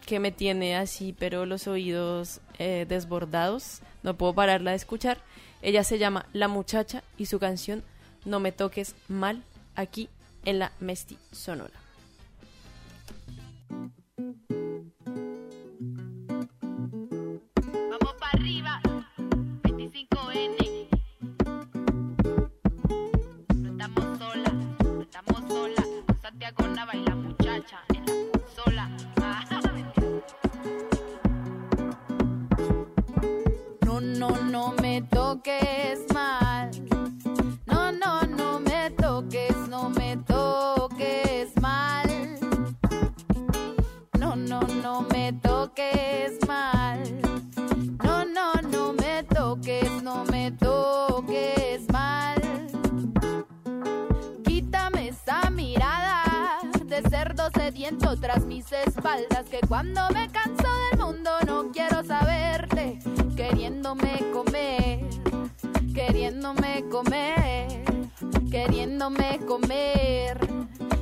que 0.06 0.20
me 0.20 0.32
tiene 0.32 0.76
así, 0.76 1.16
pero 1.18 1.46
los 1.46 1.68
oídos 1.68 2.42
eh, 2.58 2.86
desbordados. 2.90 3.82
No 4.04 4.18
puedo 4.18 4.34
pararla 4.34 4.72
de 4.72 4.78
escuchar. 4.78 5.20
Ella 5.62 5.84
se 5.84 5.98
llama 5.98 6.26
La 6.34 6.48
Muchacha 6.48 7.04
y 7.18 7.28
su 7.28 7.40
canción 7.40 7.84
No 8.30 8.40
me 8.40 8.52
toques 8.52 8.94
mal 9.08 9.42
aquí 9.76 10.08
en 10.46 10.60
la 10.60 10.72
Mesti 10.80 11.18
Sonora. 11.32 11.74
Vamos 17.90 18.14
para 18.20 18.34
arriba, 18.34 18.80
25N. 19.64 20.90
No 23.56 23.70
estamos 23.72 24.20
solas, 24.20 24.54
no 24.54 25.02
estamos 25.02 25.40
solas. 25.48 25.88
Santiago 26.22 26.68
Nava 26.68 26.96
y 26.96 27.04
la 27.06 27.16
muchacha 27.16 27.80
en 27.96 28.06
la 28.06 28.14
consola. 28.32 28.90
No, 33.82 34.00
no, 34.00 34.30
no 34.44 34.74
me 34.74 35.02
toques 35.02 36.06
mal. 36.14 36.79
Toques, 39.30 39.68
no 39.70 39.92
me 39.92 40.18
toques 40.26 41.52
mal. 41.62 42.08
No, 44.18 44.36
no, 44.36 44.60
no 44.62 45.04
me 45.04 45.34
toques 45.34 46.40
mal. 46.48 47.04
No, 48.04 48.26
no, 48.26 48.54
no 48.72 48.94
me 48.94 49.22
toques, 49.26 50.02
no 50.02 50.24
me 50.32 50.52
toques 50.54 51.88
mal. 51.94 52.42
Quítame 54.44 55.10
esa 55.10 55.48
mirada 55.52 56.58
de 56.86 57.04
cerdo 57.08 57.52
sediento 57.54 58.18
tras 58.20 58.48
mis 58.48 58.72
espaldas. 58.72 59.48
Que 59.48 59.60
cuando 59.68 60.10
me 60.10 60.28
canso 60.32 60.68
del 60.90 61.00
mundo 61.00 61.30
no 61.46 61.72
quiero 61.72 62.04
saberte. 62.04 62.98
Queriéndome 63.36 64.26
comer, 64.34 65.08
queriéndome 65.94 66.84
comer, 66.90 67.89
queriéndome 68.50 69.40
comer, 69.48 70.40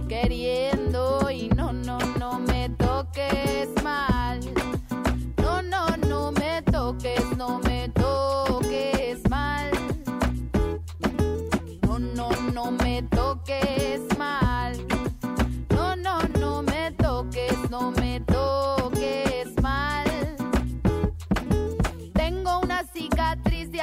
queriendo 0.08 1.30
y 1.32 1.50
no, 1.50 1.72
no, 1.72 1.98
no 2.20 2.40
me 2.40 2.70
toques 2.70 3.70
mal. 3.84 4.40
No, 5.38 5.62
no, 5.62 5.96
no 6.08 6.32
me 6.32 6.62
toques, 6.64 7.24
no 7.38 7.60
me 7.60 7.88
toques 7.90 7.97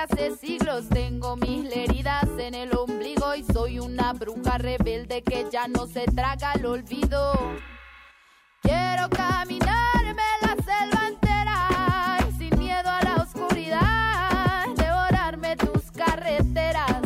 hace 0.05 0.37
siglos, 0.37 0.88
tengo 0.90 1.37
mil 1.37 1.73
heridas 1.73 2.29
en 2.38 2.55
el 2.55 2.75
ombligo 2.77 3.35
y 3.35 3.43
soy 3.43 3.79
una 3.79 4.12
bruja 4.12 4.59
rebelde 4.59 5.23
que 5.23 5.47
ya 5.51 5.67
no 5.67 5.87
se 5.87 6.05
traga 6.07 6.53
el 6.53 6.67
olvido. 6.67 7.33
Quiero 8.61 9.09
caminarme 9.09 10.23
la 10.43 10.57
selva 10.62 11.09
entera 11.09 12.19
sin 12.37 12.59
miedo 12.59 12.88
a 12.88 13.03
la 13.03 13.17
oscuridad, 13.17 14.67
devorarme 14.77 15.57
tus 15.57 15.90
carreteras, 15.93 17.03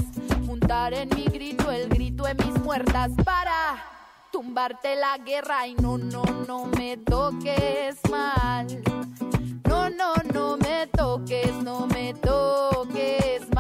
juntar 0.47 0.93
en 0.95 1.09
mi 1.15 1.27
grito 1.27 1.71
el 1.71 1.89
grito 1.89 2.25
de 2.25 2.35
mis 2.35 2.59
muertas 2.63 3.13
para 3.25 3.48
tumbarte 4.41 4.95
la 4.95 5.19
guerra 5.19 5.67
y 5.67 5.75
no, 5.75 5.99
no, 5.99 6.23
no 6.47 6.67
me 6.67 6.97
toques 6.97 7.99
mal. 8.09 8.69
No, 9.67 9.91
no, 9.91 10.15
no 10.33 10.57
me 10.57 10.87
toques, 10.87 11.53
no 11.55 11.89
me 11.89 12.15
toques 12.15 13.53
mal. 13.53 13.58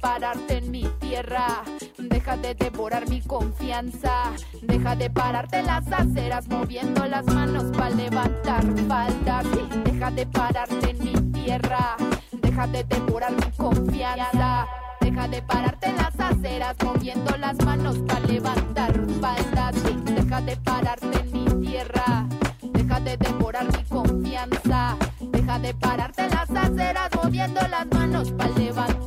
Pararte 0.00 0.58
en 0.58 0.70
mi 0.70 0.84
tierra, 0.98 1.62
deja 1.98 2.36
de 2.36 2.54
devorar 2.54 3.08
mi 3.08 3.20
confianza, 3.20 4.32
deja 4.62 4.96
de 4.96 5.10
pararte 5.10 5.58
en 5.58 5.66
las 5.66 5.90
aceras 5.92 6.48
moviendo 6.48 7.06
las 7.06 7.26
manos 7.26 7.64
para 7.76 7.90
levantar 7.90 8.64
faldas. 8.88 9.46
Deja 9.84 10.10
de 10.10 10.26
pararte 10.26 10.90
en 10.90 11.04
mi 11.04 11.32
tierra, 11.32 11.96
deja 12.32 12.66
de 12.66 12.84
devorar 12.84 13.32
mi 13.32 13.50
confianza. 13.56 14.66
Deja 15.00 15.28
de 15.28 15.42
pararte 15.42 15.88
en 15.88 15.96
las 15.96 16.20
aceras 16.20 16.76
moviendo 16.84 17.36
las 17.36 17.56
manos 17.64 17.98
para 18.06 18.20
levantar 18.20 18.92
faldas. 19.20 19.74
Deja 20.04 20.40
de 20.40 20.56
pararte 20.56 21.18
en 21.20 21.32
mi 21.32 21.66
tierra, 21.66 22.26
deja 22.62 23.00
de 23.00 23.16
devorar 23.16 23.66
mi 23.76 23.84
confianza. 23.84 24.96
Deja 25.20 25.58
de 25.58 25.74
pararte 25.74 26.22
en 26.22 26.30
las 26.30 26.50
aceras 26.50 27.10
moviendo 27.22 27.60
las 27.68 27.86
manos 27.86 28.30
para 28.32 28.50
levantar 28.50 28.99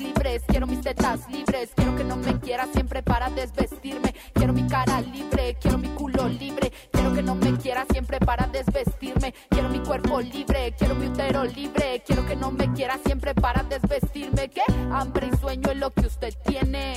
libres, 0.00 0.42
quiero 0.46 0.66
mis 0.66 0.80
tetas 0.80 1.28
libres. 1.30 1.70
Quiero 1.76 1.94
que 1.94 2.04
no 2.04 2.16
me 2.16 2.38
quiera 2.40 2.66
siempre 2.72 3.02
para 3.02 3.30
desvestirme. 3.30 4.14
Quiero 4.32 4.52
mi 4.52 4.66
cara 4.66 5.00
libre, 5.00 5.56
quiero 5.60 5.78
mi 5.78 5.88
culo 5.88 6.28
libre. 6.28 6.72
Quiero 6.90 7.12
que 7.14 7.22
no 7.22 7.34
me 7.34 7.56
quiera 7.58 7.84
siempre 7.90 8.18
para 8.18 8.46
desvestirme. 8.46 9.34
Quiero 9.50 9.68
mi 9.68 9.80
cuerpo 9.80 10.20
libre, 10.20 10.74
quiero 10.78 10.94
mi 10.94 11.06
útero 11.06 11.44
libre. 11.44 12.02
Quiero 12.06 12.26
que 12.26 12.36
no 12.36 12.50
me 12.50 12.72
quiera 12.72 12.98
siempre 13.04 13.34
para 13.34 13.62
desvestirme. 13.62 14.48
¿Qué? 14.48 14.62
Hambre 14.90 15.28
y 15.32 15.36
sueño 15.36 15.70
es 15.70 15.76
lo 15.76 15.90
que 15.90 16.06
usted 16.06 16.34
tiene. 16.44 16.94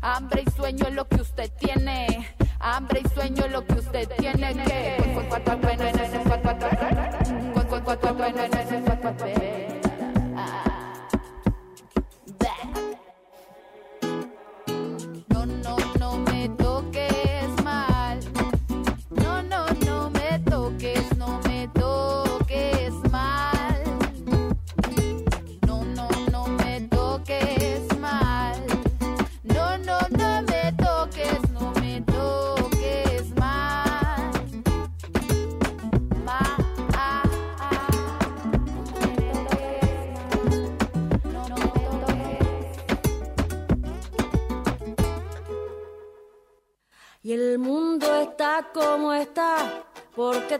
Hambre 0.00 0.44
y 0.46 0.50
sueño 0.50 0.86
es 0.88 0.94
lo 0.94 1.06
que 1.06 1.20
usted 1.20 1.50
tiene. 1.58 2.05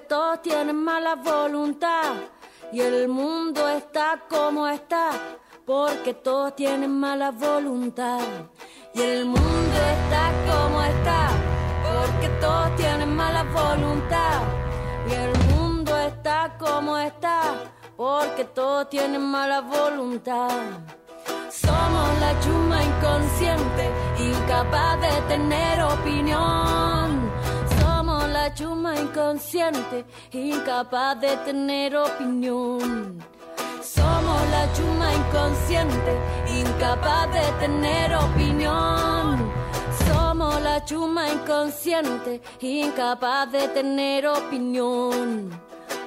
Todos 0.08 0.42
tienen 0.42 0.76
mala 0.76 1.16
voluntad. 1.16 2.14
Y 2.72 2.80
el 2.80 3.08
mundo 3.08 3.68
está 3.68 4.20
como 4.28 4.66
está, 4.68 5.10
porque 5.64 6.14
todos 6.14 6.54
tienen 6.56 6.98
mala 6.98 7.30
voluntad. 7.30 8.20
Y 8.94 9.02
el 9.02 9.26
mundo 9.26 9.76
está 9.94 10.32
como 10.50 10.82
está, 10.82 11.28
porque 11.84 12.28
todos 12.40 12.76
tienen 12.76 13.14
mala 13.14 13.44
voluntad. 13.44 14.42
Y 15.08 15.12
el 15.12 15.38
mundo 15.50 15.96
está 15.96 16.56
como 16.58 16.98
está, 16.98 17.42
porque 17.96 18.44
todos 18.44 18.88
tienen 18.88 19.22
mala 19.22 19.60
voluntad. 19.60 20.50
Somos 21.50 22.20
la 22.20 22.38
chuma 22.40 22.82
inconsciente, 22.82 23.90
incapaz 24.18 25.00
de 25.00 25.20
tener 25.28 25.82
opinión. 25.82 27.25
Chuma 28.56 28.96
inconsciente, 28.96 30.06
incapaz 30.32 31.20
de 31.20 31.36
tener 31.44 31.94
opinión. 31.94 33.22
Somos 33.82 34.50
la 34.50 34.72
chuma 34.72 35.12
inconsciente, 35.12 36.18
incapaz 36.48 37.30
de 37.34 37.52
tener 37.60 38.14
opinión. 38.14 39.52
Somos 40.08 40.58
la 40.62 40.82
chuma 40.86 41.28
inconsciente, 41.28 42.40
incapaz 42.60 43.52
de 43.52 43.68
tener 43.68 44.26
opinión. 44.26 45.50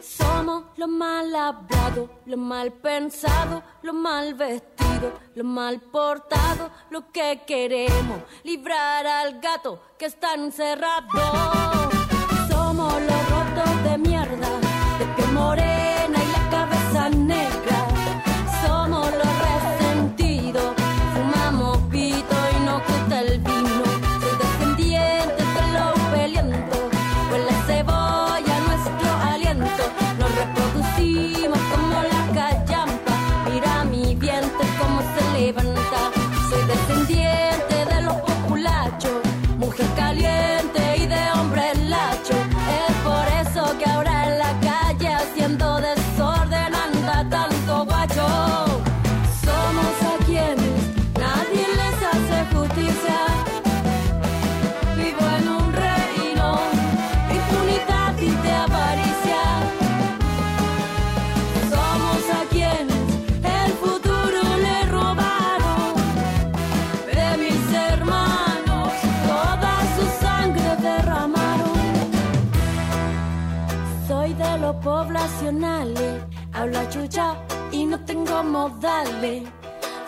Somos 0.01 0.63
lo 0.77 0.87
mal 0.87 1.35
hablado, 1.35 2.09
lo 2.25 2.37
mal 2.37 2.71
pensado, 2.71 3.61
lo 3.83 3.93
mal 3.93 4.33
vestido, 4.33 5.13
lo 5.35 5.43
mal 5.43 5.79
portado, 5.81 6.71
lo 6.89 7.11
que 7.11 7.43
queremos, 7.45 8.23
librar 8.43 9.05
al 9.05 9.39
gato 9.39 9.79
que 9.99 10.07
está 10.07 10.33
encerrado. 10.33 12.08
De 13.83 13.97
mierda, 13.97 14.49
de 14.99 15.05
piel 15.15 15.31
morena 15.33 15.98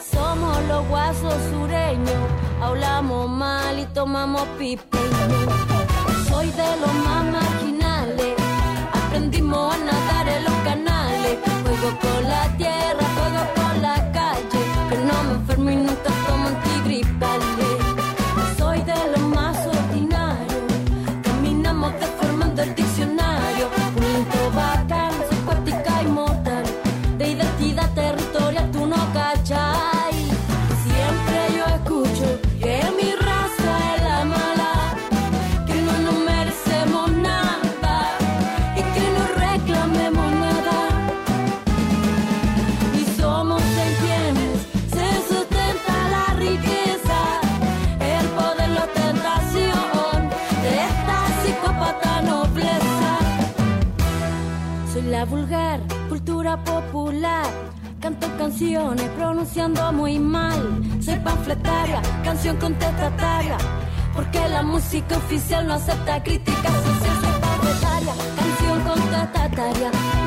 Somos 0.10 0.64
los 0.70 0.88
guasos 0.88 1.34
sureños, 1.52 2.24
hablamos 2.62 3.30
mal 3.30 3.78
y 3.78 3.86
tomamos 3.88 4.48
pipeño. 4.58 5.50
Soy 6.30 6.50
de 6.52 6.78
los 6.80 6.94
más 7.06 7.26
marginales, 7.26 8.36
aprendimos 8.94 9.76
a 9.76 9.78
nadar 9.80 10.30
en 10.30 10.44
los 10.46 10.54
canales. 10.64 11.40
Juego 11.64 12.00
con 12.00 12.24
la 12.24 12.48
tierra, 12.56 13.06
canciones 58.62 59.10
pronunciando 59.18 59.92
muy 59.92 60.20
mal. 60.20 60.84
Soy 61.04 61.16
panfletaria, 61.16 62.00
canción 62.24 62.58
contestataria. 62.58 63.58
Porque 64.14 64.48
la 64.50 64.62
música 64.62 65.18
oficial 65.18 65.66
no 65.66 65.74
acepta 65.74 66.22
críticas. 66.22 66.72
Soy 66.72 67.42
panfletaria, 67.42 68.14
canción 68.38 68.82
contestataria. 68.82 70.21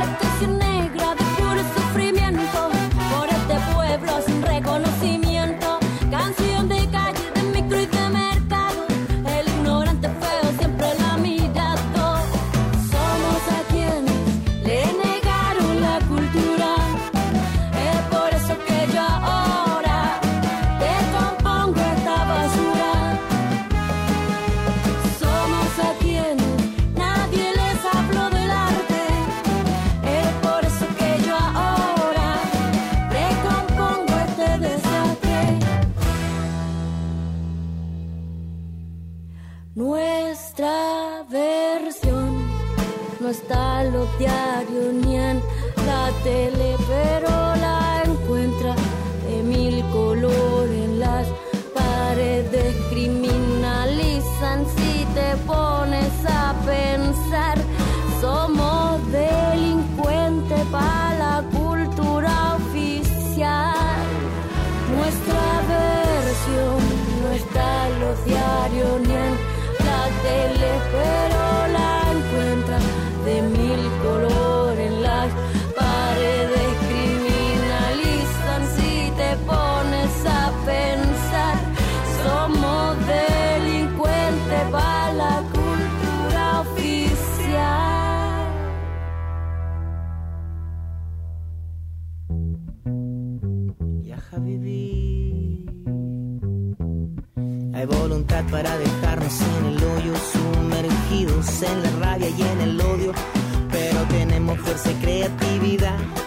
Fuerza 104.57 104.91
y 104.91 104.95
creatividad 104.95 106.24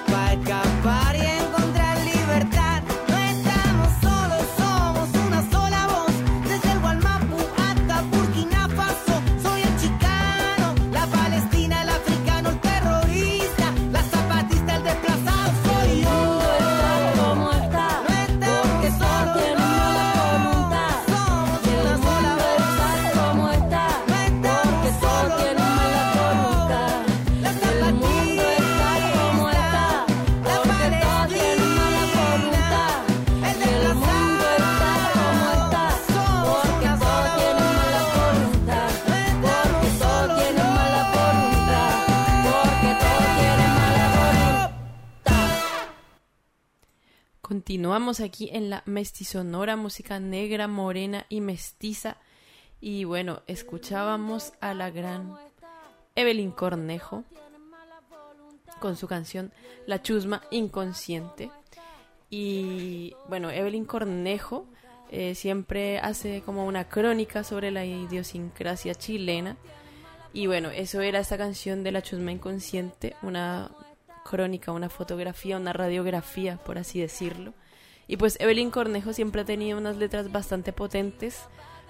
Aquí 48.08 48.50
en 48.54 48.70
la 48.70 48.84
mestizonora, 48.86 49.76
música 49.76 50.18
negra, 50.18 50.70
morena 50.70 51.26
y 51.28 51.42
mestiza. 51.42 52.16
Y 52.80 53.04
bueno, 53.04 53.42
escuchábamos 53.48 54.54
a 54.62 54.74
la 54.74 54.92
gran 54.92 55.36
Evelyn 56.16 56.52
Cornejo 56.52 57.26
con 58.80 58.96
su 58.96 59.10
canción 59.10 59.52
La 59.88 60.02
Chusma 60.02 60.42
Inconsciente. 60.52 61.52
Y 62.30 63.14
bueno, 63.28 63.52
Evelyn 63.52 63.84
Cornejo 63.84 64.68
eh, 65.12 65.36
siempre 65.36 66.00
hace 66.00 66.42
como 66.44 66.66
una 66.66 66.88
crónica 66.88 67.44
sobre 67.44 67.72
la 67.72 67.84
idiosincrasia 67.84 68.96
chilena. 68.96 69.58
Y 70.32 70.48
bueno, 70.48 70.70
eso 70.70 71.02
era 71.02 71.20
esta 71.20 71.38
canción 71.38 71.84
de 71.84 71.92
La 71.92 72.02
Chusma 72.02 72.32
Inconsciente, 72.32 73.18
una 73.22 73.70
crónica, 74.24 74.72
una 74.72 74.88
fotografía, 74.88 75.58
una 75.58 75.74
radiografía, 75.74 76.56
por 76.56 76.78
así 76.78 77.02
decirlo. 77.02 77.54
Y 78.08 78.18
pues 78.18 78.38
Evelyn 78.40 78.72
Cornejo 78.72 79.14
siempre 79.14 79.42
ha 79.42 79.46
tenido 79.46 79.78
unas 79.78 79.98
letras 79.98 80.32
bastante 80.32 80.74
potentes, 80.74 81.44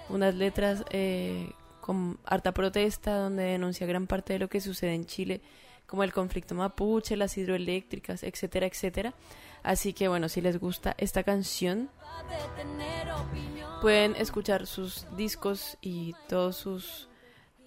unas 0.08 0.34
letras 0.34 0.84
eh, 0.90 1.52
con 1.80 2.18
harta 2.24 2.52
protesta, 2.52 3.16
donde 3.16 3.44
denuncia 3.44 3.86
gran 3.86 4.06
parte 4.06 4.32
de 4.32 4.38
lo 4.40 4.48
que 4.48 4.60
sucede 4.60 4.94
en 4.94 5.06
Chile, 5.06 5.40
como 5.86 6.02
el 6.02 6.12
conflicto 6.12 6.54
mapuche, 6.54 7.16
las 7.16 7.38
hidroeléctricas, 7.38 8.22
etcétera, 8.22 8.66
etcétera. 8.66 9.14
Así 9.62 9.92
que 9.92 10.08
bueno, 10.08 10.28
si 10.28 10.40
les 10.40 10.58
gusta 10.58 10.94
esta 10.98 11.22
canción, 11.22 11.88
pueden 13.80 14.16
escuchar 14.16 14.66
sus 14.66 15.06
discos 15.16 15.78
y 15.80 16.14
todos 16.28 16.56
sus 16.56 17.08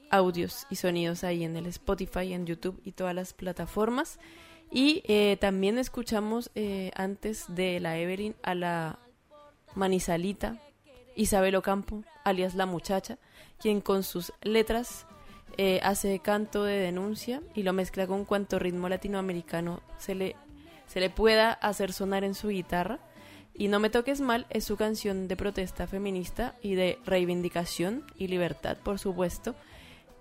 audios 0.09 0.67
y 0.69 0.75
sonidos 0.75 1.23
ahí 1.23 1.43
en 1.43 1.55
el 1.55 1.65
Spotify, 1.67 2.33
en 2.33 2.45
YouTube 2.45 2.79
y 2.83 2.91
todas 2.91 3.15
las 3.15 3.33
plataformas. 3.33 4.19
Y 4.71 5.03
eh, 5.05 5.37
también 5.39 5.77
escuchamos 5.77 6.49
eh, 6.55 6.91
antes 6.95 7.43
de 7.49 7.81
la 7.81 7.97
Evelyn 7.97 8.35
a 8.41 8.55
la 8.55 8.99
Manizalita, 9.75 10.59
Isabel 11.15 11.55
Ocampo, 11.55 12.03
alias 12.23 12.55
La 12.55 12.65
Muchacha, 12.65 13.17
quien 13.59 13.81
con 13.81 14.03
sus 14.03 14.31
letras 14.41 15.05
eh, 15.57 15.81
hace 15.83 16.19
canto 16.19 16.63
de 16.63 16.77
denuncia 16.77 17.41
y 17.53 17.63
lo 17.63 17.73
mezcla 17.73 18.07
con 18.07 18.23
cuanto 18.23 18.59
ritmo 18.59 18.87
latinoamericano 18.87 19.81
se 19.97 20.15
le, 20.15 20.37
se 20.87 21.01
le 21.01 21.09
pueda 21.09 21.51
hacer 21.51 21.91
sonar 21.91 22.23
en 22.23 22.33
su 22.33 22.47
guitarra. 22.47 22.99
Y 23.53 23.67
No 23.67 23.81
me 23.81 23.89
toques 23.89 24.21
mal 24.21 24.47
es 24.49 24.63
su 24.63 24.77
canción 24.77 25.27
de 25.27 25.35
protesta 25.35 25.85
feminista 25.85 26.55
y 26.61 26.75
de 26.75 26.97
reivindicación 27.05 28.05
y 28.15 28.27
libertad, 28.27 28.77
por 28.77 28.97
supuesto. 28.97 29.53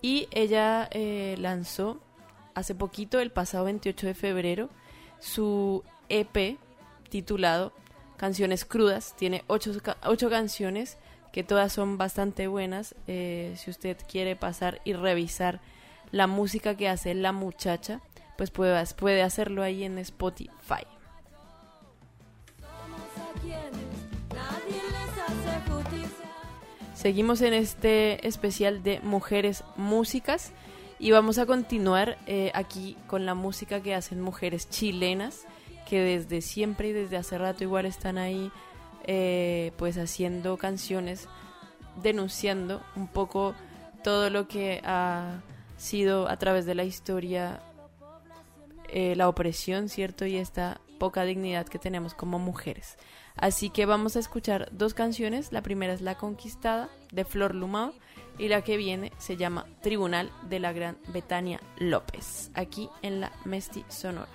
Y 0.03 0.27
ella 0.33 0.91
lanzó 1.39 2.01
hace 2.55 2.75
poquito, 2.75 3.21
el 3.21 3.31
pasado 3.31 3.65
28 3.65 4.07
de 4.07 4.15
febrero, 4.15 4.71
su 5.19 5.85
EP 6.09 6.59
titulado 7.09 7.73
Canciones 8.17 8.65
Crudas. 8.65 9.15
Tiene 9.17 9.45
ocho, 9.47 9.73
ocho 10.05 10.31
canciones 10.31 10.99
que 11.33 11.45
todas 11.45 11.73
son 11.73 11.99
bastante 11.99 12.47
buenas. 12.47 12.95
Eh, 13.07 13.55
si 13.57 13.71
usted 13.71 13.97
quiere 14.09 14.37
pasar 14.37 14.81
y 14.85 14.95
revisar 14.95 15.61
la 16.11 16.27
música 16.27 16.77
que 16.77 16.89
hace 16.89 17.15
la 17.15 17.33
muchacha, 17.33 18.01
pues 18.37 18.51
puede, 18.51 18.85
puede 18.97 19.23
hacerlo 19.23 19.63
ahí 19.63 19.85
en 19.85 19.99
Spotify. 19.99 20.87
Seguimos 26.95 27.41
en 27.41 27.55
este 27.55 28.27
especial 28.29 28.83
de 28.83 29.01
mujeres 29.01 29.65
músicas 29.77 30.53
y 31.01 31.11
vamos 31.11 31.39
a 31.39 31.47
continuar 31.47 32.19
eh, 32.27 32.53
aquí 32.55 32.97
con 33.07 33.25
la 33.25 33.35
música 33.35 33.81
que 33.81 33.95
hacen 33.95 34.21
mujeres 34.21 34.69
chilenas 34.69 35.47
que 35.89 36.01
desde 36.01 36.43
siempre 36.43 36.89
y 36.89 36.93
desde 36.93 37.17
hace 37.17 37.39
rato 37.39 37.65
igual 37.65 37.87
están 37.87 38.19
ahí 38.19 38.53
eh, 39.07 39.73
pues 39.79 39.97
haciendo 39.97 40.59
canciones 40.59 41.27
denunciando 42.03 42.83
un 42.97 43.09
poco 43.09 43.55
todo 44.05 44.29
lo 44.29 44.47
que 44.47 44.83
ha 44.85 45.41
sido 45.79 46.29
a 46.29 46.37
través 46.37 46.67
de 46.67 46.75
la 46.75 46.85
historia 46.85 47.63
eh, 48.93 49.15
la 49.15 49.29
opresión, 49.29 49.89
¿cierto? 49.89 50.27
Y 50.27 50.37
esta 50.37 50.81
poca 50.99 51.25
dignidad 51.25 51.67
que 51.67 51.79
tenemos 51.79 52.13
como 52.13 52.41
mujeres. 52.41 52.99
Así 53.37 53.71
que 53.71 53.87
vamos 53.87 54.17
a 54.17 54.19
escuchar 54.19 54.69
dos 54.73 54.95
canciones. 54.95 55.53
La 55.53 55.63
primera 55.63 55.93
es 55.93 56.01
La 56.01 56.17
Conquistada 56.17 56.89
de 57.13 57.25
Flor 57.25 57.55
Lumao 57.55 57.95
y 58.39 58.49
la 58.49 58.63
que 58.63 58.77
viene 58.77 59.13
se 59.19 59.37
llama 59.37 59.67
Tribunal 59.83 60.31
de 60.49 60.61
la 60.61 60.73
Gran 60.73 60.99
Betania 61.09 61.61
López, 61.79 62.51
aquí 62.55 62.89
en 63.03 63.21
la 63.21 63.33
Mesti 63.45 63.85
Sonora. 63.89 64.29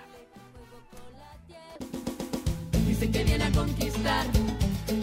Dicen 2.86 3.12
que 3.12 3.24
viene 3.24 3.44
a 3.44 3.50
conquistar, 3.52 4.26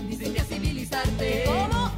dicen 0.09 0.33
que 0.33 0.39
a 0.39 0.43
civilizarte. 0.43 1.43
¿Cómo? 1.45 1.91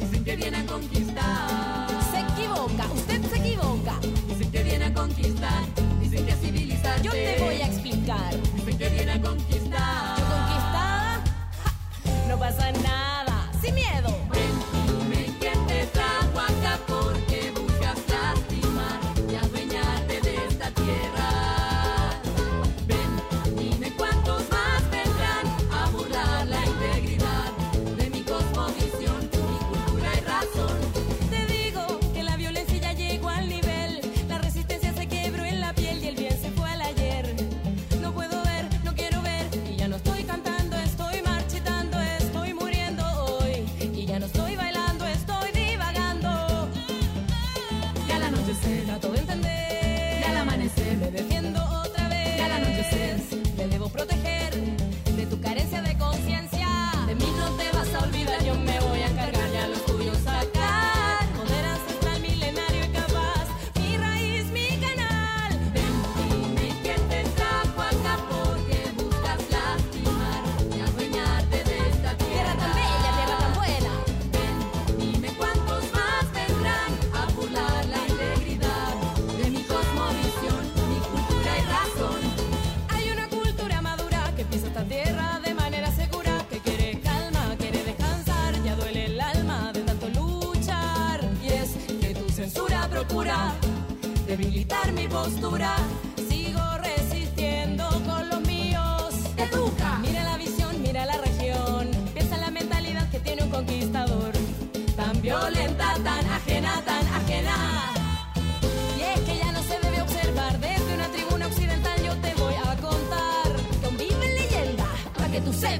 Dicen 0.00 0.24
que 0.24 0.36
viene 0.36 0.56
a 0.56 0.66
conquistar. 0.66 1.88
Se 2.10 2.20
equivoca, 2.20 2.86
usted 2.92 3.22
se 3.24 3.36
equivoca. 3.36 3.98
Dicen 4.28 4.50
que 4.50 4.62
viene 4.62 4.84
a 4.86 4.94
conquistar, 4.94 5.37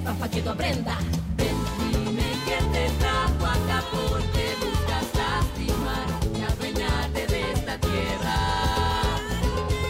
para 0.05 0.31
que 0.31 0.43
tú 0.43 0.51
aprendas. 0.51 0.99
Ven, 1.37 1.57
dime 1.91 2.23
que 2.45 2.57
te 2.73 2.91
trajo 2.99 3.47
acá 3.47 3.83
porque 3.91 4.55
buscas 4.61 5.07
lastimar 5.15 6.07
y 6.35 6.43
adueñarte 6.43 7.27
de 7.27 7.53
esta 7.53 7.79
tierra. 7.79 8.37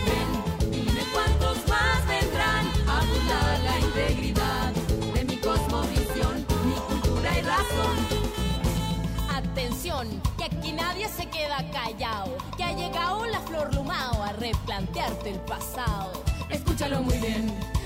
Ven, 0.06 0.70
dime 0.70 1.02
cuántos 1.12 1.56
más 1.68 2.06
vendrán 2.06 2.66
a 2.88 3.04
burlar 3.04 3.61
la 3.64 3.78
integridad 3.80 4.72
de 5.14 5.24
mi 5.24 5.36
cosmovisión, 5.36 6.46
mi 6.64 6.74
cultura 6.74 7.38
y 7.38 7.42
razón. 7.42 7.96
Atención, 9.34 10.22
que 10.36 10.44
aquí 10.44 10.72
nadie 10.72 11.09
se 11.09 11.26
queda 11.26 11.64
callado, 11.70 12.36
que 12.56 12.64
ha 12.64 12.72
llegado 12.72 13.26
la 13.26 13.40
flor 13.40 13.74
lumao 13.74 14.22
a 14.22 14.32
replantearte 14.32 15.30
el 15.30 15.40
pasado. 15.40 16.24
Escúchalo 16.50 17.02
muy 17.02 17.18
bien. 17.18 17.78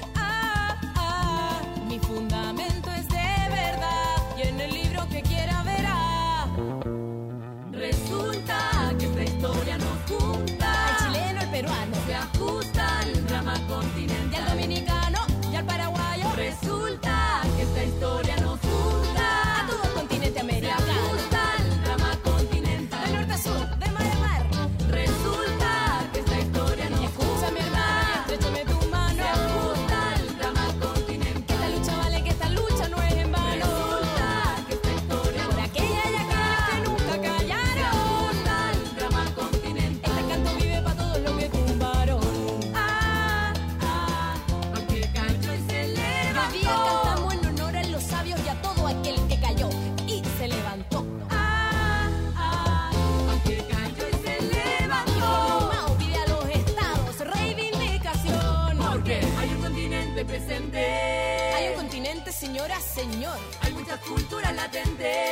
señor. 62.95 63.39
Hay 63.61 63.73
mucha 63.73 63.97
cultura 63.99 64.53
latente. 64.53 65.32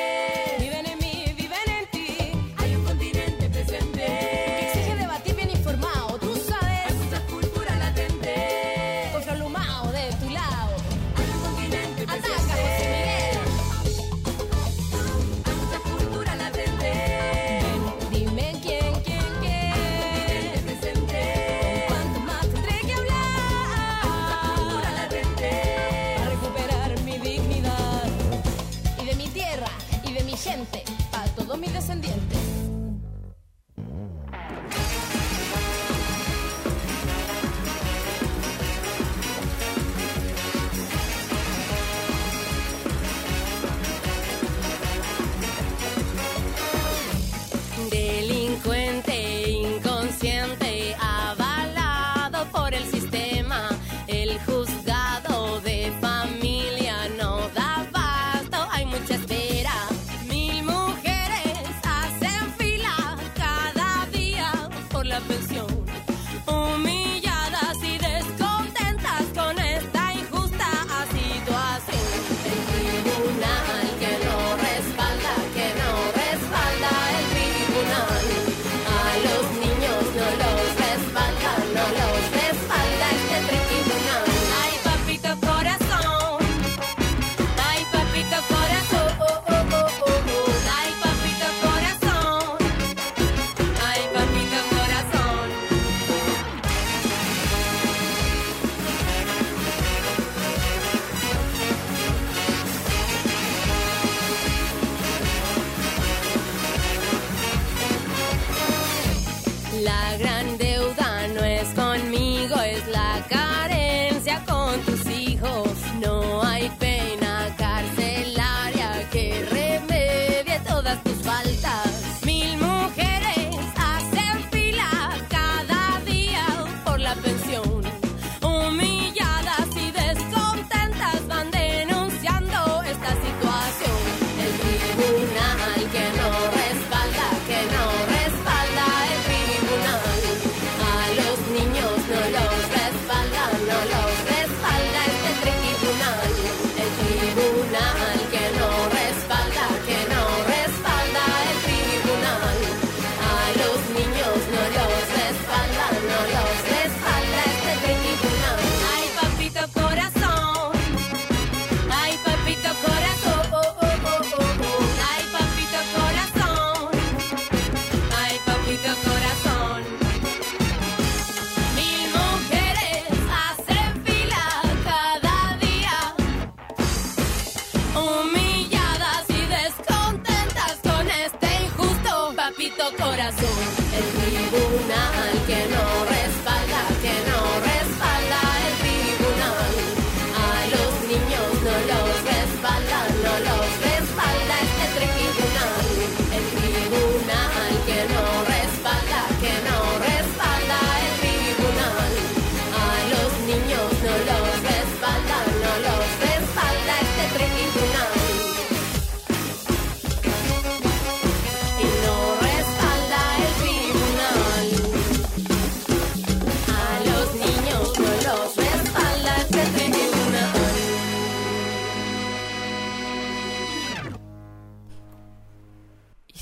acontecer. 114.71 115.10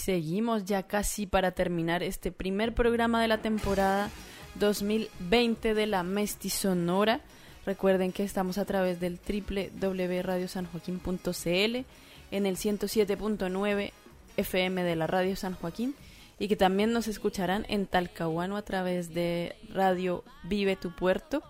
Seguimos 0.08 0.64
ya 0.64 0.84
casi 0.84 1.26
para 1.26 1.50
terminar 1.50 2.02
este 2.02 2.32
primer 2.32 2.72
programa 2.72 3.20
de 3.20 3.28
la 3.28 3.42
temporada 3.42 4.08
2020 4.54 5.74
de 5.74 5.86
la 5.86 6.02
Mestizonora. 6.02 7.20
Recuerden 7.66 8.12
que 8.12 8.24
estamos 8.24 8.56
a 8.56 8.64
través 8.64 9.00
del 9.00 9.20
www.radiosanjoaquín.cl 9.20 11.84
en 12.30 12.46
el 12.46 12.56
107.9 12.56 13.92
FM 14.38 14.82
de 14.82 14.96
la 14.96 15.06
Radio 15.06 15.36
San 15.36 15.52
Joaquín 15.52 15.94
y 16.38 16.48
que 16.48 16.56
también 16.56 16.94
nos 16.94 17.06
escucharán 17.06 17.66
en 17.68 17.84
Talcahuano 17.84 18.56
a 18.56 18.62
través 18.62 19.12
de 19.12 19.56
Radio 19.74 20.24
Vive 20.42 20.76
tu 20.76 20.90
Puerto 20.90 21.42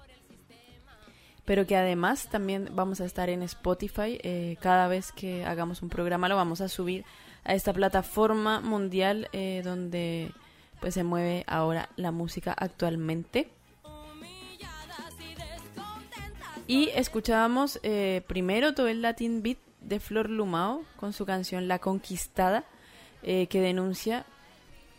pero 1.45 1.65
que 1.65 1.77
además 1.77 2.29
también 2.29 2.71
vamos 2.73 3.01
a 3.01 3.05
estar 3.05 3.31
en 3.31 3.45
Spotify. 3.45 4.19
eh, 4.25 4.57
cada 4.61 4.89
vez 4.89 5.13
que 5.13 5.45
hagamos 5.45 5.81
un 5.81 5.91
programa 5.91 6.29
lo 6.29 6.35
vamos 6.35 6.61
a 6.61 6.69
subir 6.69 7.05
a 7.49 7.55
esta 7.55 7.73
plataforma 7.73 8.61
mundial 8.61 9.29
eh, 9.33 9.63
donde 9.65 10.33
pues 10.81 10.95
se 10.95 11.03
mueve 11.03 11.45
ahora 11.49 11.89
la 11.97 12.13
música 12.13 12.53
actualmente. 12.53 13.49
Y 16.67 16.91
escuchábamos 16.91 17.81
eh, 17.83 18.23
primero 18.27 18.75
todo 18.75 18.87
el 18.89 19.01
Latin 19.01 19.43
Beat 19.43 19.57
de 19.81 19.99
Flor 19.99 20.29
Lumao 20.29 20.85
con 20.97 21.15
su 21.15 21.25
canción 21.25 21.69
La 21.69 21.79
Conquistada, 21.79 22.65
eh, 23.23 23.47
que 23.47 23.63
denuncia 23.63 24.27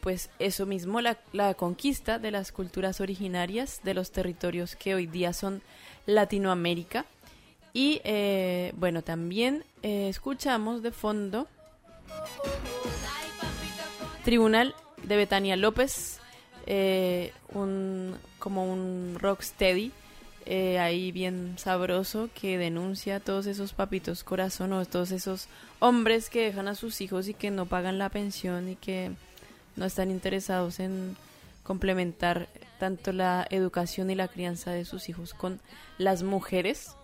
pues 0.01 0.31
eso 0.39 0.65
mismo, 0.65 1.01
la, 1.01 1.19
la 1.33 1.53
conquista 1.53 2.17
de 2.17 2.31
las 2.31 2.51
culturas 2.51 2.99
originarias 2.99 3.81
de 3.83 3.93
los 3.93 4.11
territorios 4.11 4.75
que 4.75 4.95
hoy 4.95 5.05
día 5.05 5.33
son 5.33 5.61
Latinoamérica. 6.07 7.05
Y 7.73 8.01
bueno, 8.75 9.03
también 9.03 9.63
escuchamos 9.83 10.81
de 10.81 10.91
fondo 10.91 11.47
Tribunal 14.23 14.75
de 15.03 15.17
Betania 15.17 15.55
López, 15.55 16.19
eh, 16.65 17.33
un, 17.53 18.15
como 18.37 18.71
un 18.71 19.17
rocksteady 19.19 19.91
eh, 20.45 20.79
ahí 20.79 21.11
bien 21.11 21.55
sabroso 21.57 22.29
que 22.33 22.57
denuncia 22.57 23.17
a 23.17 23.19
todos 23.19 23.45
esos 23.45 23.73
papitos 23.73 24.23
corazón 24.23 24.73
o 24.73 24.83
todos 24.85 25.11
esos 25.11 25.47
hombres 25.77 26.31
que 26.31 26.43
dejan 26.43 26.67
a 26.67 26.73
sus 26.73 27.01
hijos 27.01 27.27
y 27.27 27.35
que 27.35 27.51
no 27.51 27.67
pagan 27.67 27.99
la 27.99 28.09
pensión 28.09 28.67
y 28.67 28.75
que 28.75 29.11
no 29.75 29.85
están 29.85 30.09
interesados 30.09 30.79
en 30.79 31.15
complementar 31.63 32.49
tanto 32.79 33.11
la 33.11 33.45
educación 33.51 34.09
y 34.09 34.15
la 34.15 34.27
crianza 34.27 34.71
de 34.71 34.85
sus 34.85 35.07
hijos 35.07 35.35
con 35.35 35.59
las 35.99 36.23
mujeres. 36.23 36.95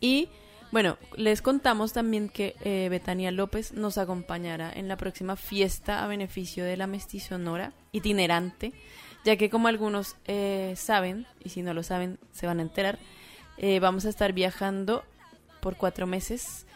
Y 0.00 0.28
bueno, 0.72 0.98
les 1.16 1.42
contamos 1.42 1.92
también 1.92 2.28
que 2.28 2.54
eh, 2.62 2.88
Betania 2.90 3.30
López 3.30 3.72
nos 3.72 3.98
acompañará 3.98 4.72
en 4.72 4.88
la 4.88 4.96
próxima 4.96 5.36
fiesta 5.36 6.04
a 6.04 6.06
beneficio 6.06 6.64
de 6.64 6.76
la 6.76 6.86
mestizonora 6.86 7.72
itinerante, 7.92 8.72
ya 9.24 9.36
que 9.36 9.50
como 9.50 9.68
algunos 9.68 10.16
eh, 10.26 10.74
saben, 10.76 11.26
y 11.44 11.48
si 11.50 11.62
no 11.62 11.74
lo 11.74 11.82
saben 11.82 12.18
se 12.32 12.46
van 12.46 12.60
a 12.60 12.62
enterar, 12.62 12.98
eh, 13.58 13.78
vamos 13.80 14.06
a 14.06 14.08
estar 14.08 14.32
viajando 14.32 15.04
por 15.60 15.76
cuatro 15.76 16.06
meses 16.06 16.66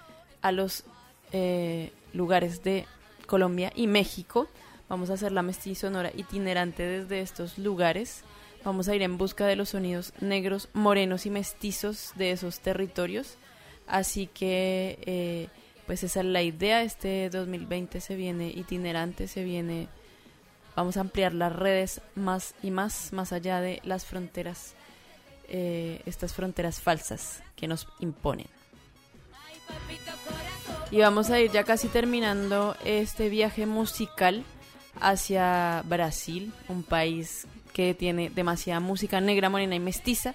a 0.42 0.52
los 0.52 0.84
eh, 1.32 1.92
lugares 2.12 2.62
de 2.62 2.86
Colombia 3.26 3.72
y 3.74 3.86
México. 3.86 4.48
Vamos 4.88 5.08
a 5.08 5.14
hacer 5.14 5.32
la 5.32 5.42
mestizonora 5.42 6.12
itinerante 6.14 6.82
desde 6.82 7.20
estos 7.20 7.56
lugares. 7.56 8.22
Vamos 8.64 8.88
a 8.88 8.94
ir 8.94 9.02
en 9.02 9.16
busca 9.16 9.46
de 9.46 9.56
los 9.56 9.70
sonidos 9.70 10.12
negros, 10.20 10.68
morenos 10.74 11.24
y 11.24 11.30
mestizos 11.30 12.12
de 12.16 12.32
esos 12.32 12.60
territorios. 12.60 13.38
Así 13.86 14.26
que, 14.26 14.98
eh, 15.06 15.48
pues 15.86 16.02
esa 16.02 16.20
es 16.20 16.26
la 16.26 16.42
idea. 16.42 16.82
Este 16.82 17.30
2020 17.30 18.00
se 18.00 18.16
viene 18.16 18.48
itinerante, 18.48 19.28
se 19.28 19.44
viene. 19.44 19.88
Vamos 20.76 20.96
a 20.96 21.00
ampliar 21.00 21.34
las 21.34 21.54
redes 21.54 22.00
más 22.14 22.54
y 22.62 22.70
más, 22.70 23.12
más 23.12 23.32
allá 23.32 23.60
de 23.60 23.80
las 23.84 24.04
fronteras, 24.04 24.74
eh, 25.48 26.02
estas 26.04 26.34
fronteras 26.34 26.80
falsas 26.80 27.42
que 27.54 27.68
nos 27.68 27.86
imponen. 28.00 28.48
Y 30.90 30.98
vamos 30.98 31.30
a 31.30 31.40
ir 31.40 31.50
ya 31.50 31.64
casi 31.64 31.88
terminando 31.88 32.76
este 32.84 33.28
viaje 33.28 33.66
musical 33.66 34.44
hacia 35.00 35.82
Brasil, 35.86 36.52
un 36.68 36.82
país 36.82 37.46
que 37.72 37.94
tiene 37.94 38.30
demasiada 38.30 38.80
música 38.80 39.20
negra, 39.20 39.48
morena 39.48 39.74
y 39.74 39.80
mestiza. 39.80 40.34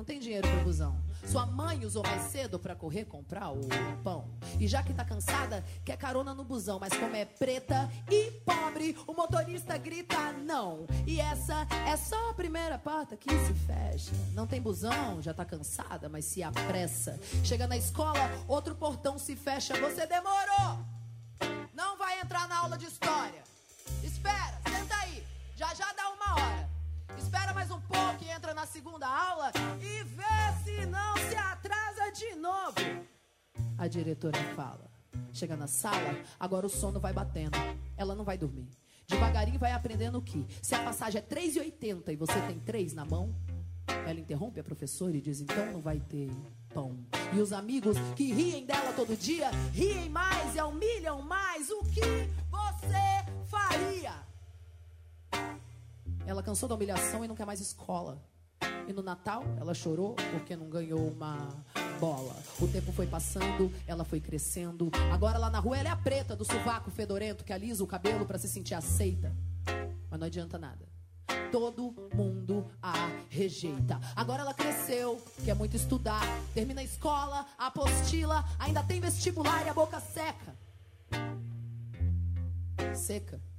Não 0.00 0.04
tem 0.06 0.18
dinheiro 0.18 0.48
pro 0.48 0.64
busão. 0.64 0.98
Sua 1.26 1.44
mãe 1.44 1.84
usou 1.84 2.02
mais 2.02 2.32
cedo 2.32 2.58
pra 2.58 2.74
correr 2.74 3.04
comprar 3.04 3.50
o 3.52 3.60
pão. 4.02 4.30
E 4.58 4.66
já 4.66 4.82
que 4.82 4.94
tá 4.94 5.04
cansada, 5.04 5.62
quer 5.84 5.98
carona 5.98 6.32
no 6.32 6.42
busão. 6.42 6.78
Mas 6.80 6.94
como 6.94 7.14
é 7.14 7.26
preta 7.26 7.86
e 8.10 8.30
pobre, 8.40 8.96
o 9.06 9.12
motorista 9.12 9.76
grita 9.76 10.32
não. 10.32 10.86
E 11.06 11.20
essa 11.20 11.66
é 11.86 11.94
só 11.98 12.30
a 12.30 12.32
primeira 12.32 12.78
porta 12.78 13.14
que 13.14 13.28
se 13.28 13.52
fecha. 13.52 14.12
Não 14.32 14.46
tem 14.46 14.58
busão, 14.58 15.20
já 15.20 15.34
tá 15.34 15.44
cansada, 15.44 16.08
mas 16.08 16.24
se 16.24 16.42
apressa. 16.42 17.20
Chega 17.44 17.66
na 17.66 17.76
escola, 17.76 18.30
outro 18.48 18.74
portão 18.74 19.18
se 19.18 19.36
fecha. 19.36 19.78
Você 19.82 20.06
demorou! 20.06 20.78
Não 21.74 21.98
vai 21.98 22.18
entrar 22.20 22.48
na 22.48 22.56
aula 22.56 22.78
de 22.78 22.86
história. 22.86 23.42
Espera, 24.02 24.62
senta 24.66 24.96
aí. 24.96 25.22
Já 25.56 25.74
já 25.74 25.92
dá 25.92 26.08
uma 26.08 26.42
hora. 26.42 26.59
Espera 27.20 27.52
mais 27.52 27.70
um 27.70 27.80
pouco 27.82 28.24
e 28.24 28.30
entra 28.30 28.54
na 28.54 28.64
segunda 28.64 29.06
aula 29.06 29.52
e 29.78 30.02
vê 30.04 30.64
se 30.64 30.86
não 30.86 31.14
se 31.28 31.36
atrasa 31.36 32.10
de 32.12 32.34
novo. 32.34 32.76
A 33.76 33.86
diretora 33.86 34.38
fala. 34.56 34.90
Chega 35.30 35.54
na 35.54 35.66
sala, 35.66 36.16
agora 36.38 36.66
o 36.66 36.70
sono 36.70 36.98
vai 36.98 37.12
batendo. 37.12 37.58
Ela 37.94 38.14
não 38.14 38.24
vai 38.24 38.38
dormir. 38.38 38.70
Devagarinho 39.06 39.58
vai 39.58 39.72
aprendendo 39.72 40.22
que 40.22 40.46
se 40.62 40.74
a 40.74 40.82
passagem 40.82 41.20
é 41.20 41.22
3,80 41.22 42.08
e 42.08 42.16
você 42.16 42.40
tem 42.46 42.58
3 42.58 42.94
na 42.94 43.04
mão, 43.04 43.34
ela 43.86 44.18
interrompe 44.18 44.58
a 44.58 44.64
professora 44.64 45.14
e 45.14 45.20
diz: 45.20 45.42
então 45.42 45.72
não 45.72 45.80
vai 45.82 46.00
ter 46.00 46.30
pão. 46.72 46.96
E 47.34 47.38
os 47.38 47.52
amigos 47.52 47.98
que 48.16 48.32
riem 48.32 48.64
dela 48.64 48.94
todo 48.94 49.14
dia, 49.14 49.50
riem 49.72 50.08
mais 50.08 50.56
e 50.56 50.62
humilham 50.62 51.20
mais. 51.20 51.70
O 51.70 51.82
que 51.84 52.00
você 52.50 53.46
faria? 53.46 54.14
Ela 56.30 56.44
cansou 56.44 56.68
da 56.68 56.76
humilhação 56.76 57.24
e 57.24 57.28
não 57.28 57.34
quer 57.34 57.44
mais 57.44 57.60
escola. 57.60 58.22
E 58.86 58.92
no 58.92 59.02
Natal 59.02 59.42
ela 59.58 59.74
chorou 59.74 60.14
porque 60.30 60.54
não 60.54 60.70
ganhou 60.70 61.08
uma 61.08 61.48
bola. 61.98 62.36
O 62.60 62.68
tempo 62.68 62.92
foi 62.92 63.04
passando, 63.04 63.72
ela 63.84 64.04
foi 64.04 64.20
crescendo. 64.20 64.92
Agora 65.12 65.38
lá 65.38 65.50
na 65.50 65.58
rua 65.58 65.76
ela 65.76 65.88
é 65.88 65.90
a 65.90 65.96
preta 65.96 66.36
do 66.36 66.44
sovaco 66.44 66.88
fedorento 66.88 67.42
que 67.42 67.52
alisa 67.52 67.82
o 67.82 67.86
cabelo 67.86 68.24
pra 68.24 68.38
se 68.38 68.46
sentir 68.46 68.74
aceita. 68.74 69.34
Mas 70.08 70.20
não 70.20 70.28
adianta 70.28 70.56
nada. 70.56 70.88
Todo 71.50 71.96
mundo 72.14 72.70
a 72.80 72.94
rejeita. 73.28 74.00
Agora 74.14 74.42
ela 74.42 74.54
cresceu, 74.54 75.20
quer 75.44 75.56
muito 75.56 75.74
estudar. 75.74 76.22
Termina 76.54 76.80
a 76.80 76.84
escola, 76.84 77.44
a 77.58 77.66
apostila, 77.66 78.44
ainda 78.56 78.84
tem 78.84 79.00
vestibular 79.00 79.66
e 79.66 79.68
a 79.68 79.74
boca 79.74 79.98
seca. 79.98 80.56
Seca. 82.94 83.49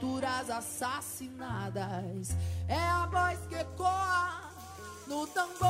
culturas 0.00 0.48
assassinadas. 0.48 2.34
É 2.66 2.78
a 2.78 3.06
voz 3.06 3.38
que 3.48 3.54
ecoa 3.54 4.50
no 5.06 5.26
tambor. 5.26 5.68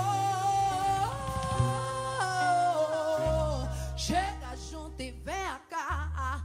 Chega 3.97 4.57
junto 4.71 5.03
e 5.03 5.11
vem 5.11 5.35
cá. 5.69 6.45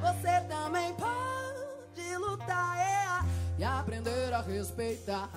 Você 0.00 0.40
também 0.46 0.94
pode 0.94 2.16
lutar 2.18 2.78
é, 2.78 3.06
e 3.58 3.64
aprender 3.64 4.32
a 4.34 4.42
respeitar. 4.42 5.30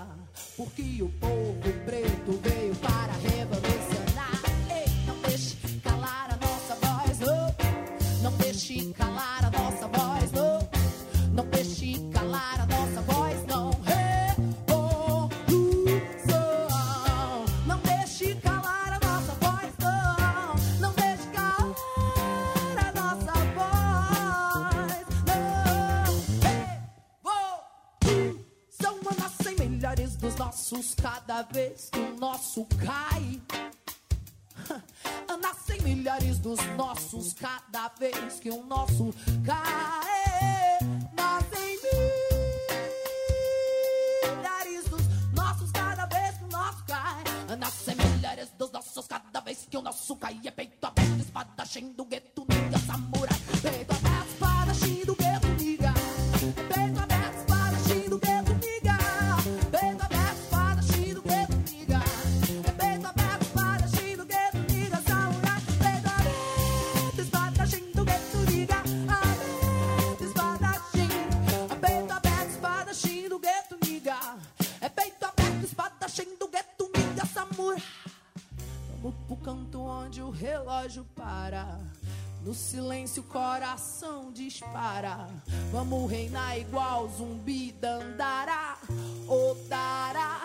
Porque 0.58 1.02
o 1.02 1.10
povo 1.20 1.62
preto 1.86 2.40
veio 2.44 2.76
para 2.76 3.14
revolucionar. 3.14 4.42
Ei, 4.70 5.06
não 5.06 5.16
deixe 5.22 5.80
calar 5.80 6.30
a 6.32 6.38
nossa 6.46 6.76
voz, 6.76 7.20
oh. 7.22 8.22
Não 8.22 8.32
deixe 8.38 8.92
calar 8.94 9.25
nossos 30.66 30.96
cada 30.96 31.44
vez 31.44 31.90
que 31.92 32.00
o 32.00 32.16
nosso 32.18 32.66
cai. 32.84 33.40
Nascem 35.40 35.80
milhares 35.82 36.40
dos 36.40 36.60
nossos 36.76 37.34
cada 37.34 37.88
vez 38.00 38.40
que 38.40 38.50
o 38.50 38.64
nosso 38.64 39.14
cai. 39.46 40.80
Nascem 41.16 41.80
milhares 44.26 44.86
dos 44.86 45.04
nossos 45.36 45.72
cada 45.72 46.08
vez 46.08 46.36
que 46.36 46.44
o 46.46 46.48
nosso 46.48 46.84
cai. 46.86 47.24
Nascem 47.60 47.96
milhares 47.96 48.50
dos 48.58 48.72
nossos 48.72 49.06
cada 49.06 49.42
vez 49.42 49.68
que 49.70 49.78
o 49.78 49.84
nosso 49.84 50.16
cai. 50.16 50.42
É 50.46 50.50
peito 50.50 50.84
aberto, 50.84 51.20
espadachim 51.20 51.92
do 51.92 52.06
gueto, 52.06 52.44
niga, 52.50 52.80
samurai. 52.80 53.40
Peito 53.62 53.95
Reinar 86.08 86.60
igual 86.60 87.10
zumbi 87.10 87.72
dandará. 87.82 88.78
Odará, 89.28 90.42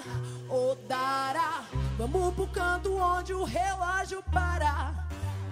odará. 0.49 1.65
Vamos 1.99 2.35
pro 2.35 2.47
canto 2.49 2.97
onde 2.97 3.35
o 3.35 3.45
relógio 3.45 4.23
para. 4.33 4.95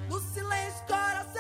No 0.09 0.19
silêncio 0.21 0.87
coração 0.87 1.38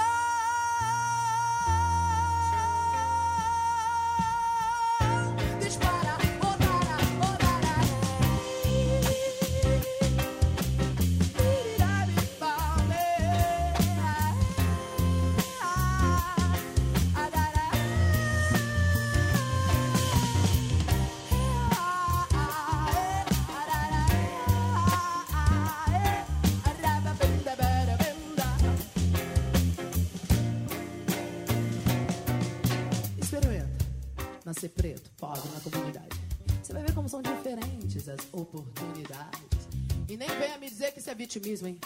isso 41.09 41.11
é 41.11 41.14
vitimismo, 41.14 41.68
hein? 41.68 41.80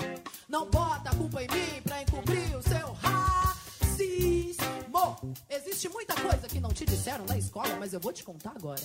Não 0.48 0.68
bota 0.68 1.10
a 1.10 1.14
culpa 1.14 1.40
em 1.42 1.46
mim 1.46 1.80
pra 1.84 2.02
encobrir 2.02 2.56
o 2.56 2.62
seu 2.62 2.92
racismo. 2.94 3.22
Existe 5.48 5.88
muita 5.88 6.14
coisa 6.14 6.48
que 6.48 6.58
não 6.58 6.70
te 6.70 6.84
disseram 6.84 7.24
na 7.26 7.38
escola, 7.38 7.76
mas 7.78 7.92
eu 7.92 8.00
vou 8.00 8.12
te 8.12 8.24
contar 8.24 8.50
agora. 8.56 8.82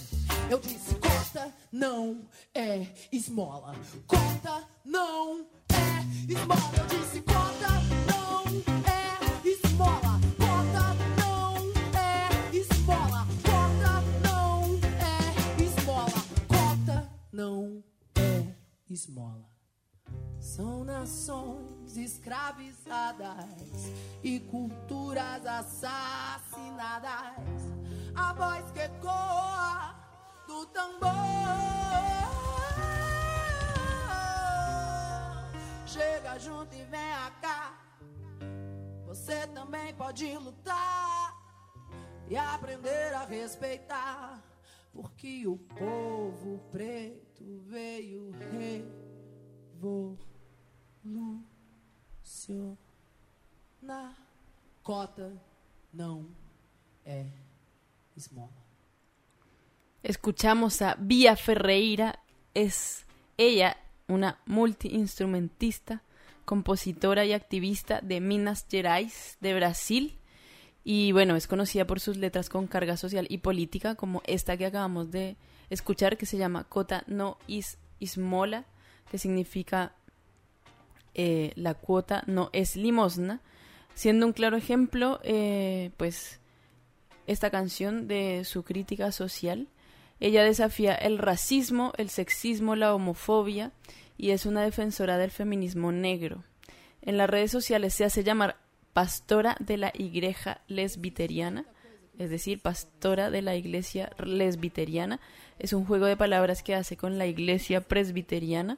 Eu 0.49 0.59
disse: 0.59 0.93
cota 0.95 1.51
não 1.71 2.21
é 2.53 2.85
esmola. 3.11 3.73
Cota 4.05 4.63
não 4.85 5.47
é 5.69 6.05
esmola. 6.31 6.61
Eu 6.77 6.85
disse: 6.85 7.21
cota 7.21 7.71
não 8.05 8.45
é 8.85 9.17
esmola. 9.49 10.19
Cota 10.37 10.93
não 11.17 11.57
é 11.97 12.29
esmola. 12.55 13.25
Cota 13.43 14.03
não 14.21 14.79
é 15.01 15.63
esmola. 15.63 16.21
Cota 16.47 17.09
não 17.31 17.83
é 18.15 18.53
esmola. 18.87 19.56
São 20.57 20.83
nações 20.83 21.95
escravizadas 21.95 23.37
e 24.23 24.39
culturas 24.39 25.45
assassinadas. 25.45 27.11
A 28.15 28.33
voz 28.33 28.71
que 28.71 28.79
ecoa 28.79 29.95
do 30.47 30.65
tambor 30.65 31.11
chega 35.85 36.39
junto 36.39 36.75
e 36.75 36.83
vem 36.85 37.13
cá. 37.39 37.77
Você 39.05 39.45
também 39.53 39.93
pode 39.93 40.35
lutar 40.39 41.35
e 42.27 42.35
aprender 42.35 43.13
a 43.13 43.25
respeitar. 43.25 44.43
Porque 44.91 45.45
o 45.45 45.55
povo 45.55 46.57
preto 46.71 47.59
veio 47.59 48.31
Cota 54.83 55.31
esmola. 58.15 58.51
Escuchamos 60.03 60.81
a 60.81 60.95
Vía 60.99 61.35
Ferreira, 61.35 62.19
es 62.53 63.05
ella 63.37 63.77
una 64.07 64.39
multiinstrumentista, 64.45 66.01
compositora 66.45 67.25
y 67.25 67.33
activista 67.33 67.99
de 68.01 68.21
Minas 68.21 68.65
Gerais, 68.69 69.37
de 69.41 69.53
Brasil. 69.53 70.17
Y 70.83 71.11
bueno, 71.11 71.35
es 71.35 71.47
conocida 71.47 71.85
por 71.85 71.99
sus 71.99 72.15
letras 72.15 72.47
con 72.47 72.67
carga 72.67 72.95
social 72.95 73.27
y 73.29 73.39
política, 73.39 73.95
como 73.95 74.21
esta 74.25 74.55
que 74.55 74.65
acabamos 74.65 75.11
de 75.11 75.35
escuchar, 75.69 76.17
que 76.17 76.25
se 76.25 76.37
llama 76.37 76.63
Cota 76.63 77.03
no 77.07 77.37
is 77.47 77.77
ismola, 77.99 78.65
que 79.11 79.17
significa 79.17 79.93
eh, 81.17 81.51
la 81.55 81.73
cuota 81.73 82.23
no 82.27 82.51
es 82.53 82.75
limosna, 82.75 83.41
siendo 83.95 84.27
un 84.27 84.33
claro 84.33 84.55
ejemplo, 84.55 85.19
eh, 85.23 85.89
pues, 85.97 86.39
esta 87.25 87.49
canción 87.49 88.07
de 88.07 88.43
su 88.45 88.63
crítica 88.63 89.11
social. 89.11 89.67
Ella 90.19 90.43
desafía 90.43 90.93
el 90.93 91.17
racismo, 91.17 91.91
el 91.97 92.09
sexismo, 92.09 92.75
la 92.75 92.93
homofobia 92.93 93.71
y 94.17 94.29
es 94.29 94.45
una 94.45 94.61
defensora 94.61 95.17
del 95.17 95.31
feminismo 95.31 95.91
negro. 95.91 96.43
En 97.01 97.17
las 97.17 97.29
redes 97.29 97.51
sociales 97.51 97.95
se 97.95 98.05
hace 98.05 98.23
llamar 98.23 98.57
pastora 98.93 99.57
de 99.59 99.77
la 99.77 99.91
iglesia 99.95 100.61
lesbiteriana, 100.67 101.65
es 102.19 102.29
decir, 102.29 102.61
pastora 102.61 103.31
de 103.31 103.41
la 103.41 103.55
iglesia 103.55 104.11
lesbiteriana. 104.23 105.19
Es 105.57 105.73
un 105.73 105.85
juego 105.85 106.05
de 106.05 106.17
palabras 106.17 106.61
que 106.61 106.75
hace 106.75 106.95
con 106.95 107.17
la 107.17 107.25
iglesia 107.25 107.81
presbiteriana 107.81 108.77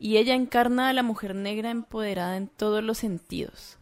y 0.00 0.16
ella 0.16 0.34
encarna 0.34 0.88
a 0.88 0.92
la 0.94 1.02
mujer 1.02 1.34
negra 1.34 1.70
empoderada 1.70 2.38
en 2.38 2.48
todos 2.48 2.82
los 2.82 2.98
sentidos. 2.98 3.78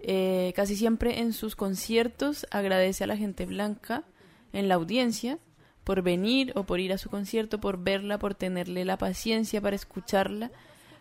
Eh, 0.00 0.52
casi 0.54 0.76
siempre 0.76 1.20
en 1.20 1.32
sus 1.32 1.56
conciertos 1.56 2.46
agradece 2.50 3.04
a 3.04 3.06
la 3.06 3.16
gente 3.16 3.46
blanca 3.46 4.04
en 4.52 4.68
la 4.68 4.74
audiencia 4.74 5.38
por 5.82 6.02
venir 6.02 6.52
o 6.56 6.64
por 6.64 6.78
ir 6.78 6.92
a 6.92 6.98
su 6.98 7.08
concierto, 7.08 7.58
por 7.58 7.82
verla, 7.82 8.18
por 8.18 8.34
tenerle 8.34 8.84
la 8.84 8.98
paciencia 8.98 9.62
para 9.62 9.74
escucharla, 9.74 10.50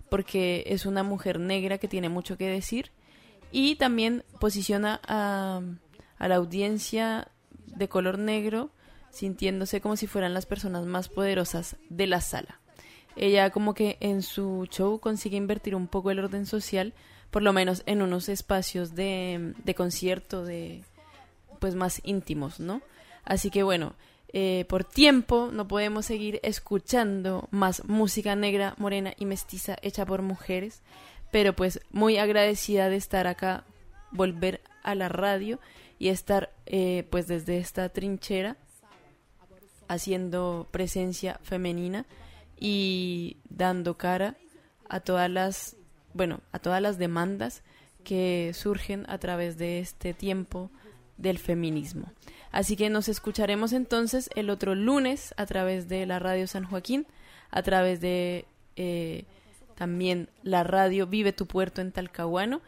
porque 0.10 0.64
es 0.68 0.86
una 0.86 1.04
mujer 1.04 1.40
negra 1.40 1.78
que 1.78 1.90
tiene 1.90 2.08
mucho 2.08 2.38
que 2.38 2.48
decir 2.48 2.92
y 3.52 3.76
también 3.76 4.24
posiciona 4.40 5.02
a, 5.06 5.62
a 6.18 6.28
la 6.30 6.36
audiencia 6.36 7.28
de 7.66 7.90
color 7.90 8.20
negro 8.20 8.72
sintiéndose 9.10 9.82
como 9.82 9.98
si 9.98 10.08
fueran 10.08 10.34
las 10.34 10.46
personas 10.46 10.86
más 10.86 11.10
poderosas 11.10 11.76
de 11.90 12.08
la 12.08 12.22
sala. 12.22 12.61
Ella 13.16 13.50
como 13.50 13.74
que 13.74 13.98
en 14.00 14.22
su 14.22 14.68
show 14.70 15.00
consigue 15.00 15.38
invertir 15.38 15.76
un 15.76 15.88
poco 15.88 16.12
el 16.12 16.20
orden 16.20 16.46
social, 16.46 16.94
por 17.30 17.42
lo 17.42 17.54
menos 17.54 17.84
en 17.86 18.02
unos 18.02 18.30
espacios 18.30 18.96
de, 18.96 19.54
de 19.64 19.76
concierto 19.76 20.44
de 20.44 20.84
pues 21.60 21.76
más 21.76 22.02
íntimos, 22.04 22.60
¿no? 22.60 22.82
Así 23.24 23.52
que 23.52 23.64
bueno, 23.64 23.94
eh, 24.34 24.66
por 24.70 24.86
tiempo 24.86 25.50
no 25.52 25.68
podemos 25.68 26.06
seguir 26.06 26.40
escuchando 26.44 27.50
más 27.52 27.84
música 27.86 28.36
negra, 28.36 28.76
morena 28.78 29.14
y 29.18 29.26
mestiza 29.26 29.78
hecha 29.82 30.06
por 30.06 30.22
mujeres, 30.22 30.82
pero 31.32 31.54
pues 31.54 31.82
muy 31.92 32.18
agradecida 32.18 32.90
de 32.90 32.96
estar 32.96 33.28
acá, 33.28 33.66
volver 34.12 34.62
a 34.84 34.96
la 34.96 35.10
radio 35.10 35.60
y 36.00 36.10
estar 36.10 36.52
eh, 36.66 37.06
pues 37.10 37.28
desde 37.28 37.58
esta 37.58 37.90
trinchera 37.90 38.56
haciendo 39.88 40.68
presencia 40.72 41.40
femenina 41.44 42.06
y 42.62 43.38
dando 43.50 43.98
cara 43.98 44.38
a 44.88 45.02
todas 45.02 45.30
las 45.30 45.76
bueno 46.14 46.42
a 46.52 46.60
todas 46.60 46.82
las 46.82 46.98
demandas 46.98 47.64
que 48.06 48.52
surgen 48.54 49.06
a 49.10 49.18
través 49.18 49.58
de 49.58 49.80
este 49.80 50.14
tiempo 50.14 50.70
del 51.18 51.38
feminismo. 51.38 52.12
Así 52.52 52.76
que 52.76 52.90
nos 52.90 53.10
escucharemos 53.10 53.74
entonces 53.74 54.30
el 54.36 54.50
otro 54.50 54.76
lunes 54.76 55.34
a 55.38 55.46
través 55.46 55.88
de 55.88 56.06
la 56.06 56.20
radio 56.20 56.48
San 56.48 56.64
Joaquín, 56.66 57.08
a 57.50 57.62
través 57.64 58.00
de 58.00 58.46
eh, 58.76 59.26
también 59.76 60.30
la 60.44 60.64
radio 60.64 61.08
Vive 61.08 61.34
tu 61.34 61.48
Puerto 61.48 61.82
en 61.82 61.92
Talcahuano 61.92 62.62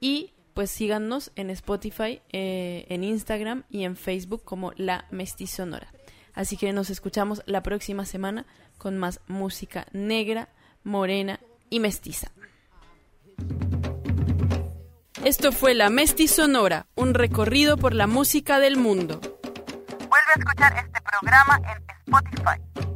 y 0.00 0.32
pues 0.54 0.70
síganos 0.70 1.32
en 1.36 1.50
Spotify, 1.50 2.20
eh, 2.32 2.86
en 2.88 3.02
Instagram 3.02 3.64
y 3.70 3.84
en 3.84 3.96
Facebook 3.96 4.44
como 4.44 4.72
La 4.76 5.06
Mestizonora. 5.10 5.92
Así 6.34 6.56
que 6.56 6.72
nos 6.72 6.90
escuchamos 6.90 7.42
la 7.46 7.62
próxima 7.62 8.04
semana 8.04 8.46
con 8.80 8.96
más 8.96 9.20
música 9.28 9.86
negra, 9.92 10.48
morena 10.82 11.38
y 11.68 11.78
mestiza. 11.80 12.32
Esto 15.22 15.52
fue 15.52 15.74
La 15.74 15.90
Mestizonora, 15.90 16.86
un 16.94 17.12
recorrido 17.12 17.76
por 17.76 17.94
la 17.94 18.06
música 18.06 18.58
del 18.58 18.78
mundo. 18.78 19.20
Vuelve 19.20 20.32
a 20.34 20.38
escuchar 20.38 20.72
este 20.78 21.00
programa 21.02 21.60
en 21.70 22.89